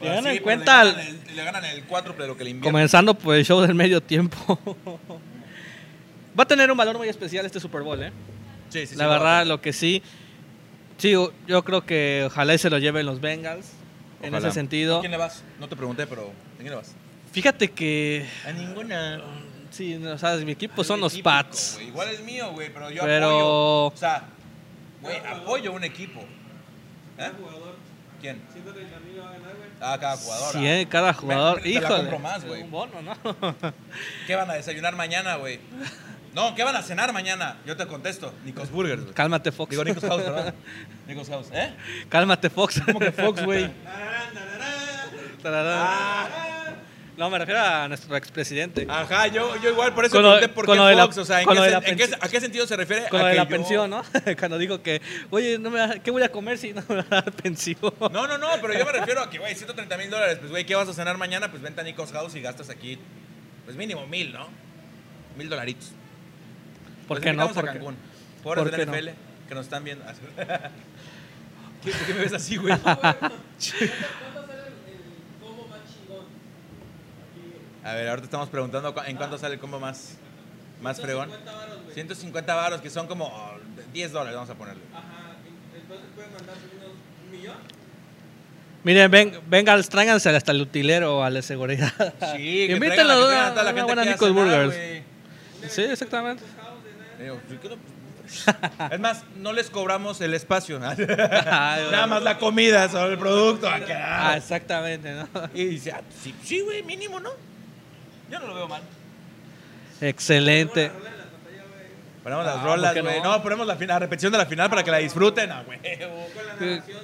[0.00, 2.50] Sí, en cuenta, Le el- ganan, el, le ganan el cuádruple de lo que le
[2.50, 2.70] invierten.
[2.72, 4.56] comenzando por el show del medio tiempo.
[6.38, 8.12] Va a tener un valor muy especial este Super Bowl, ¿eh?
[8.68, 10.00] Sí, sí, sí, La a verdad, lo que sí.
[10.98, 13.72] Sí, yo- creo que ojalá y se lo lleven los Bengals.
[14.22, 14.98] En ese sentido.
[14.98, 15.42] ¿A quién le vas?
[15.58, 16.92] No te pregunté, pero ¿a quién le vas?
[17.32, 18.24] Fíjate que.
[18.46, 19.20] A ninguna.
[19.70, 21.78] Sí, no, sabes, mi equipo son los Pats.
[21.80, 23.86] Igual el mío, güey, pero yo Pero- apoyo.
[23.86, 24.22] O sea,
[25.00, 26.20] güey, apoyo un equipo.
[27.18, 27.30] ¿Eh?
[27.38, 27.76] Jugador.
[28.20, 28.42] ¿Quién?
[28.52, 29.68] 130 mil va a ganar, güey.
[29.80, 30.52] Ah, cada jugador.
[30.52, 30.88] Sí, ah.
[30.88, 31.56] cada jugador.
[31.62, 31.98] Me- me- te la Híjole.
[32.00, 32.62] compro más, güey.
[32.62, 33.14] Un bono, ¿no?
[34.26, 35.60] ¿Qué van a desayunar mañana, güey?
[36.34, 37.56] No, ¿qué van a cenar mañana?
[37.66, 38.32] Yo te contesto.
[38.44, 39.14] Nicos Burgers, güey.
[39.14, 39.70] Cálmate, Fox.
[39.70, 40.54] Digo Nicos House, ¿verdad?
[41.06, 41.48] Nicos House.
[41.52, 41.74] ¿Eh?
[42.08, 42.80] Cálmate, Fox.
[42.84, 43.70] ¿Cómo que Fox, güey?
[45.42, 46.47] Tararán.
[47.18, 48.86] No, me refiero a nuestro expresidente.
[48.88, 51.42] Ajá, yo, yo igual por eso Con pregunté por qué de la- Fox, o sea,
[51.42, 53.08] ¿en qué, la en a qué sentido se refiere?
[53.08, 53.92] Con lo de la ¿En qué, pensión.
[53.92, 54.36] en qué- a lo de que la yo- pensión, ¿no?
[54.38, 57.14] Cuando dijo que, oye, no me ¿qué voy a comer si no me va a
[57.22, 57.76] dar pensión?
[58.00, 60.64] No, no, no, pero yo me refiero a que, güey, 130 mil dólares, pues, güey,
[60.64, 61.50] ¿qué vas a cenar mañana?
[61.50, 62.98] Pues vente a Nico's House y gastas aquí,
[63.64, 64.48] pues mínimo mil, ¿no?
[65.36, 65.90] Mil dolaritos.
[67.08, 67.42] ¿Por Los qué no?
[67.42, 67.96] a Porque- Cancún.
[68.44, 68.92] ¿por qué no?
[68.92, 69.08] NFL
[69.48, 70.04] que nos están viendo.
[71.82, 72.76] ¿Qué, ¿Por qué me ves así, güey?
[72.82, 73.32] ¿Cuánto sale
[73.66, 76.26] el, el combo más chingón?
[77.88, 80.18] A ver, ahorita estamos preguntando en cuánto sale el combo más,
[80.82, 81.30] más fregón.
[81.30, 81.94] 150 varos, güey.
[81.94, 83.56] 150 varos, que son como oh,
[83.94, 84.82] 10 dólares, vamos a ponerle.
[84.92, 85.36] Ajá,
[85.74, 86.92] entonces pueden mandar unos
[87.24, 87.56] un millón.
[88.84, 91.92] Miren, ven, venga, tráiganse hasta el utilero o a la seguridad.
[92.36, 94.74] Sí, que Invítenlo a traigan a toda la gente buena Nico's Burgers.
[95.68, 96.44] Sí, exactamente.
[96.44, 97.24] ¿sí
[97.68, 97.76] no?
[98.90, 100.78] Es más, no les cobramos el espacio.
[100.84, 103.66] Ay, Nada más la comida sobre el producto.
[103.66, 105.26] Ah, exactamente, ¿no?
[105.54, 107.47] Y dice, ah, sí, sí, güey, mínimo, ¿no?
[108.30, 108.82] Yo no lo veo mal.
[110.00, 110.90] Excelente.
[112.22, 113.22] Ponemos Ah, las rolas, ¿por qué güey.
[113.22, 113.36] no?
[113.36, 113.42] No?
[113.42, 116.26] ponemos la, la repetición de la final para que la disfruten, a huevo.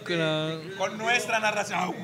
[0.06, 1.94] Que la- Con nuestra narración.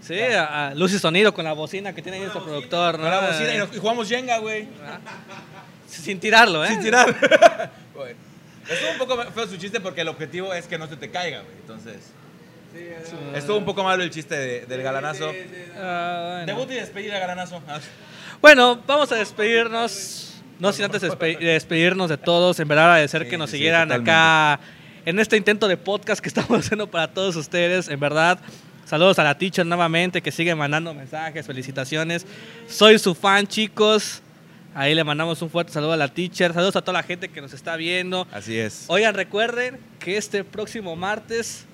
[0.00, 3.02] Sí, a, a luz y sonido con la bocina que tiene ahí nuestro productor, ¿no?
[3.02, 4.68] Con la bocina y, nos- y jugamos Jenga, güey.
[5.88, 6.68] Sin tirarlo, ¿eh?
[6.68, 7.08] Sin tirar.
[8.68, 11.40] Estuvo un poco feo su chiste porque el objetivo es que no se te caiga,
[11.42, 11.54] güey.
[11.60, 12.12] Entonces,
[13.34, 15.32] estuvo un poco malo el chiste de- del galanazo.
[15.76, 16.46] Ah, bueno.
[16.46, 17.62] Debut y despedida, galanazo.
[17.68, 17.80] Ah,
[18.40, 20.34] Bueno, vamos a despedirnos.
[20.58, 22.58] No sin antes despe- despedirnos de todos.
[22.60, 24.10] En verdad agradecer Sí, que nos sí, siguieran totalmente.
[24.10, 24.60] acá
[25.04, 27.88] en este intento de podcast que estamos haciendo para todos ustedes.
[27.88, 28.38] En verdad,
[28.86, 32.26] saludos a la teacher nuevamente que sigue mandando mensajes, felicitaciones.
[32.68, 34.22] Soy su fan, chicos.
[34.74, 36.52] Ahí le mandamos un fuerte saludo a la teacher.
[36.52, 38.26] Saludos a toda la gente que nos está viendo.
[38.32, 38.84] Así es.
[38.88, 41.64] Oigan, recuerden que este próximo martes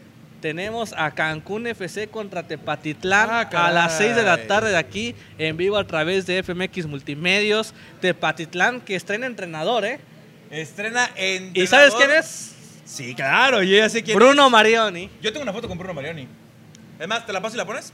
[0.42, 5.14] tenemos a Cancún FC contra Tepatitlán Ah, a las 6 de la tarde de aquí
[5.38, 7.72] en vivo a través de FMX Multimedios.
[8.02, 10.00] Tepatitlán que estrena entrenador, ¿eh?
[10.50, 11.52] Estrena en.
[11.54, 12.54] ¿Y sabes quién es?
[12.84, 14.52] Sí, claro, yo ya sé quién Bruno es.
[14.52, 15.08] Marioni.
[15.22, 16.28] Yo tengo una foto con Bruno Marioni.
[16.98, 17.92] Es más, ¿te la paso y la pones?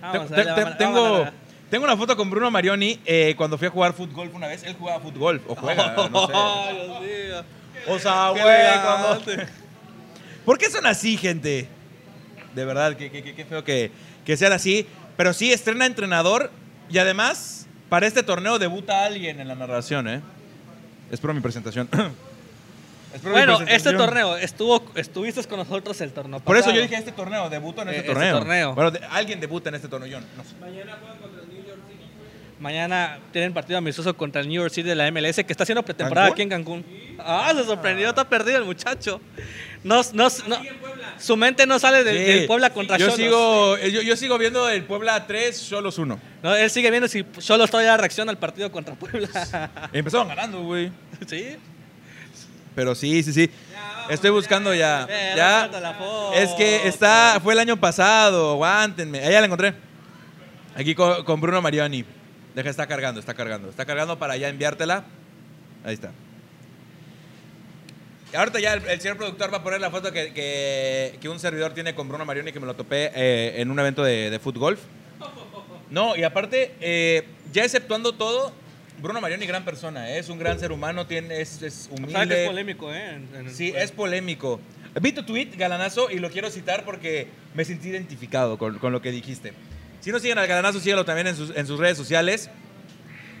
[0.00, 1.32] Vamos, Te- te- tengo, a-
[1.68, 4.62] tengo una foto con Bruno Marioni eh, cuando fui a jugar fútbol una vez.
[4.62, 6.32] Él jugaba fútbol o juega, no sé.
[6.34, 7.44] Ay, Dios mío.
[7.88, 8.42] O sea, güey,
[8.82, 9.42] cuando-
[10.48, 11.68] ¿Por qué son así, gente?
[12.54, 13.90] De verdad, qué, qué- qué- qué feo que,
[14.24, 14.86] que sean así.
[15.18, 16.50] Pero sí, estrena entrenador
[16.88, 20.22] y además, para este torneo debuta alguien en la narración, ¿eh?
[21.10, 21.86] Espero mi presentación.
[23.12, 23.96] Espero mi Bueno, este presentación.
[23.98, 27.88] torneo, estuvo, estuviste con nosotros el torneo Por eso yo dije este torneo, debutó en
[27.88, 28.74] Eh, este este torneo.
[28.74, 30.54] Bueno, de- alguien debuta en este torneo, yo no sé.
[30.60, 32.04] Mañana juegan contra el New York City.
[32.60, 35.84] Mañana tienen partido amistoso contra el New York City de la MLS que está haciendo
[35.84, 36.34] pretemporada ¿Cancún?
[36.34, 36.84] aquí en Cancún.
[37.20, 39.20] Ah, se sorprendió, está perdido el muchacho.
[39.84, 40.28] No, no,
[41.20, 42.24] su mente no sale del, Sí.
[42.24, 43.16] del Puebla contra yo Cholos.
[43.16, 46.18] sigo, eh, yo, yo sigo viendo el Puebla 3, Cholos 1.
[46.42, 49.28] No, él sigue viendo si Cholos todavía reacciona al partido contra Puebla.
[49.92, 50.90] Empezaron ganando, güey.
[51.28, 51.56] ¿Sí?
[52.74, 53.50] Pero sí, sí, sí.
[54.10, 55.06] Estoy buscando ya.
[55.08, 55.70] Eh, Ya.
[56.34, 59.20] Es que está, fue el año pasado, aguántenme.
[59.20, 59.74] Ahí ya la encontré.
[60.74, 62.04] Aquí con, con Bruno Marioni.
[62.58, 63.70] Deja, está cargando, está cargando.
[63.70, 65.04] Está cargando para ya enviártela.
[65.84, 66.10] Ahí está.
[68.34, 71.38] Ahorita ya el, el señor productor va a poner la foto que, que- que un
[71.38, 74.38] servidor tiene con Bruno Marioni que me lo topé eh, en un evento de, de
[74.40, 74.80] foot golf.
[75.88, 78.52] No, y aparte, eh, ya exceptuando todo,
[79.00, 80.18] Bruno Marioni, gran persona, ¿eh?
[80.18, 82.12] es un gran ser humano, tiene, es, es humilde.
[82.12, 83.14] Sabe que es polémico, ¿eh?
[83.14, 84.58] En- en- Sí, es polémico.
[85.00, 89.00] Vi tu tweet, galanazo, y lo quiero citar porque me sentí identificado con, con lo
[89.00, 89.52] que dijiste.
[90.00, 92.50] Si no siguen al galanazo, síganlo también en sus, en sus redes sociales.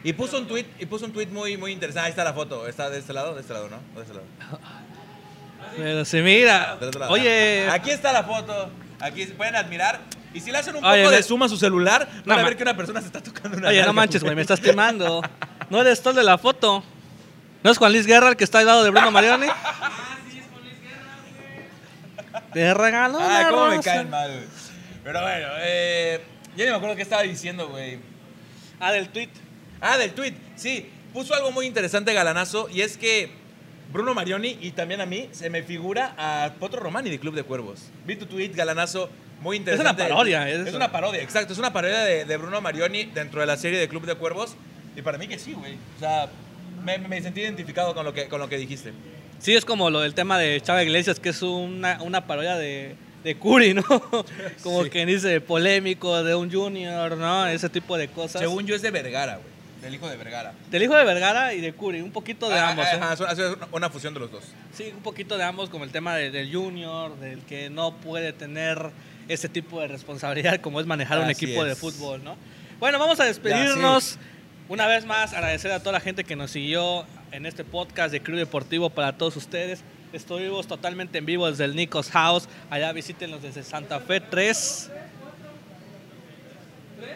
[0.04, 2.06] Y puso un tweet, y puso un tweet muy, muy interesante.
[2.06, 2.66] Ahí está la foto.
[2.68, 3.34] ¿Está de este lado?
[3.34, 3.76] De este lado, ¿no?
[3.94, 4.26] ¿O de este lado?
[5.76, 6.76] Pero se mira.
[6.80, 7.12] Lado.
[7.12, 8.70] Oye, Aquí está la foto.
[9.00, 10.00] Aquí se pueden admirar.
[10.34, 12.36] Y si le hacen un Oye, poco de zoom a su celular, van No, a
[12.38, 14.60] ma- ver que una persona se está tocando una oye, no manches, güey, me estás
[14.60, 15.22] timando.
[15.70, 16.82] No eres tú el de la foto.
[17.62, 19.46] ¿No es Juan Luis Guerra el que está al lado de Bruno Marioni?
[19.62, 21.18] Ah, sí, es con Luis Guerra,
[22.40, 22.50] güey.
[22.54, 24.44] Te regaló Ay, una cómo me caen mal, güey.
[25.04, 26.24] Pero bueno, eh,
[26.56, 27.98] ya ni me acuerdo qué estaba diciendo, güey.
[28.80, 29.28] Ah, del tweet.
[29.80, 30.34] Ah, del tweet.
[30.56, 33.30] Sí, puso algo muy interesante Galanazo y es que
[33.92, 37.42] Bruno Marioni y también a mí se me figura a Potro Romani de Club de
[37.42, 37.80] Cuervos.
[38.06, 39.08] Vi tu tweet, Galanazo,
[39.40, 40.02] muy interesante.
[40.02, 41.52] una parodia, es Es una parodia, exacto.
[41.52, 44.56] Es una parodia de, de Bruno Marioni dentro de la serie de Club de Cuervos
[44.96, 45.74] y para mí que sí, güey.
[45.96, 46.28] O sea,
[46.84, 48.92] me, me sentí identificado con lo que, con lo que dijiste.
[49.38, 52.96] Sí, es como lo del tema de Chava Iglesias, que es una, una parodia de,
[53.24, 53.82] de Curi, ¿no?
[54.62, 54.90] Como Sí.
[54.90, 57.46] que dice polémico de un junior, ¿no?
[57.46, 58.40] Ese tipo de cosas.
[58.40, 59.58] Según yo es de Vergara, güey.
[59.82, 60.54] Del hijo de Vergara.
[60.70, 62.84] Del hijo de Vergara y de Curi, un poquito de Ah, ambos.
[62.90, 63.24] ah, ¿eh?
[63.28, 64.42] hace una, fusión de los dos.
[64.72, 68.32] Sí, un poquito de ambos, como el tema de- del junior, del que no puede
[68.32, 68.90] tener
[69.28, 72.36] ese tipo de responsabilidad como es manejar un equipo de fútbol, ¿no?
[72.80, 74.18] Bueno, vamos a despedirnos.
[74.68, 78.20] Una vez más, agradecer a toda la gente que nos siguió en este podcast de
[78.20, 79.82] Crew Deportivo para todos ustedes.
[80.12, 82.48] Estuvimos totalmente en vivo desde el Nicos House.
[82.70, 84.90] Allá visítenos desde Santa Fe 3.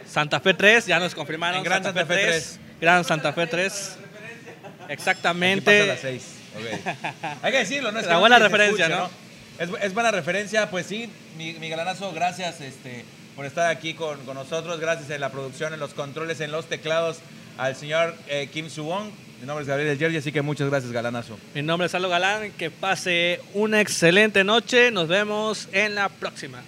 [0.06, 1.58] Santa Fe 3, ya nos confirmaron.
[1.58, 2.60] En Gran Santa Fe 3.
[2.80, 3.72] Gran Santa Fe 3.
[3.72, 5.86] Aquí pasa Exactamente.
[5.86, 6.34] las seis.
[6.54, 6.96] Ok.
[7.42, 8.00] Hay que decirlo, ¿no?
[8.00, 9.10] Es La buena referencia, escuche,
[9.58, 9.76] ¿no?
[9.76, 13.04] Es, es buena referencia, pues sí, mi, mi galanazo, gracias este,
[13.36, 14.80] por estar aquí con, con nosotros.
[14.80, 17.18] Gracias en la producción, en los controles, en los teclados
[17.56, 19.10] al señor eh, Kim Suwon.
[19.42, 21.36] Mi nombre es Gabriel Jersey, así que muchas gracias, galanazo.
[21.52, 22.52] Mi nombre es Aldo Galán.
[22.52, 24.92] Que pase una excelente noche.
[24.92, 26.62] Nos vemos en la próxima.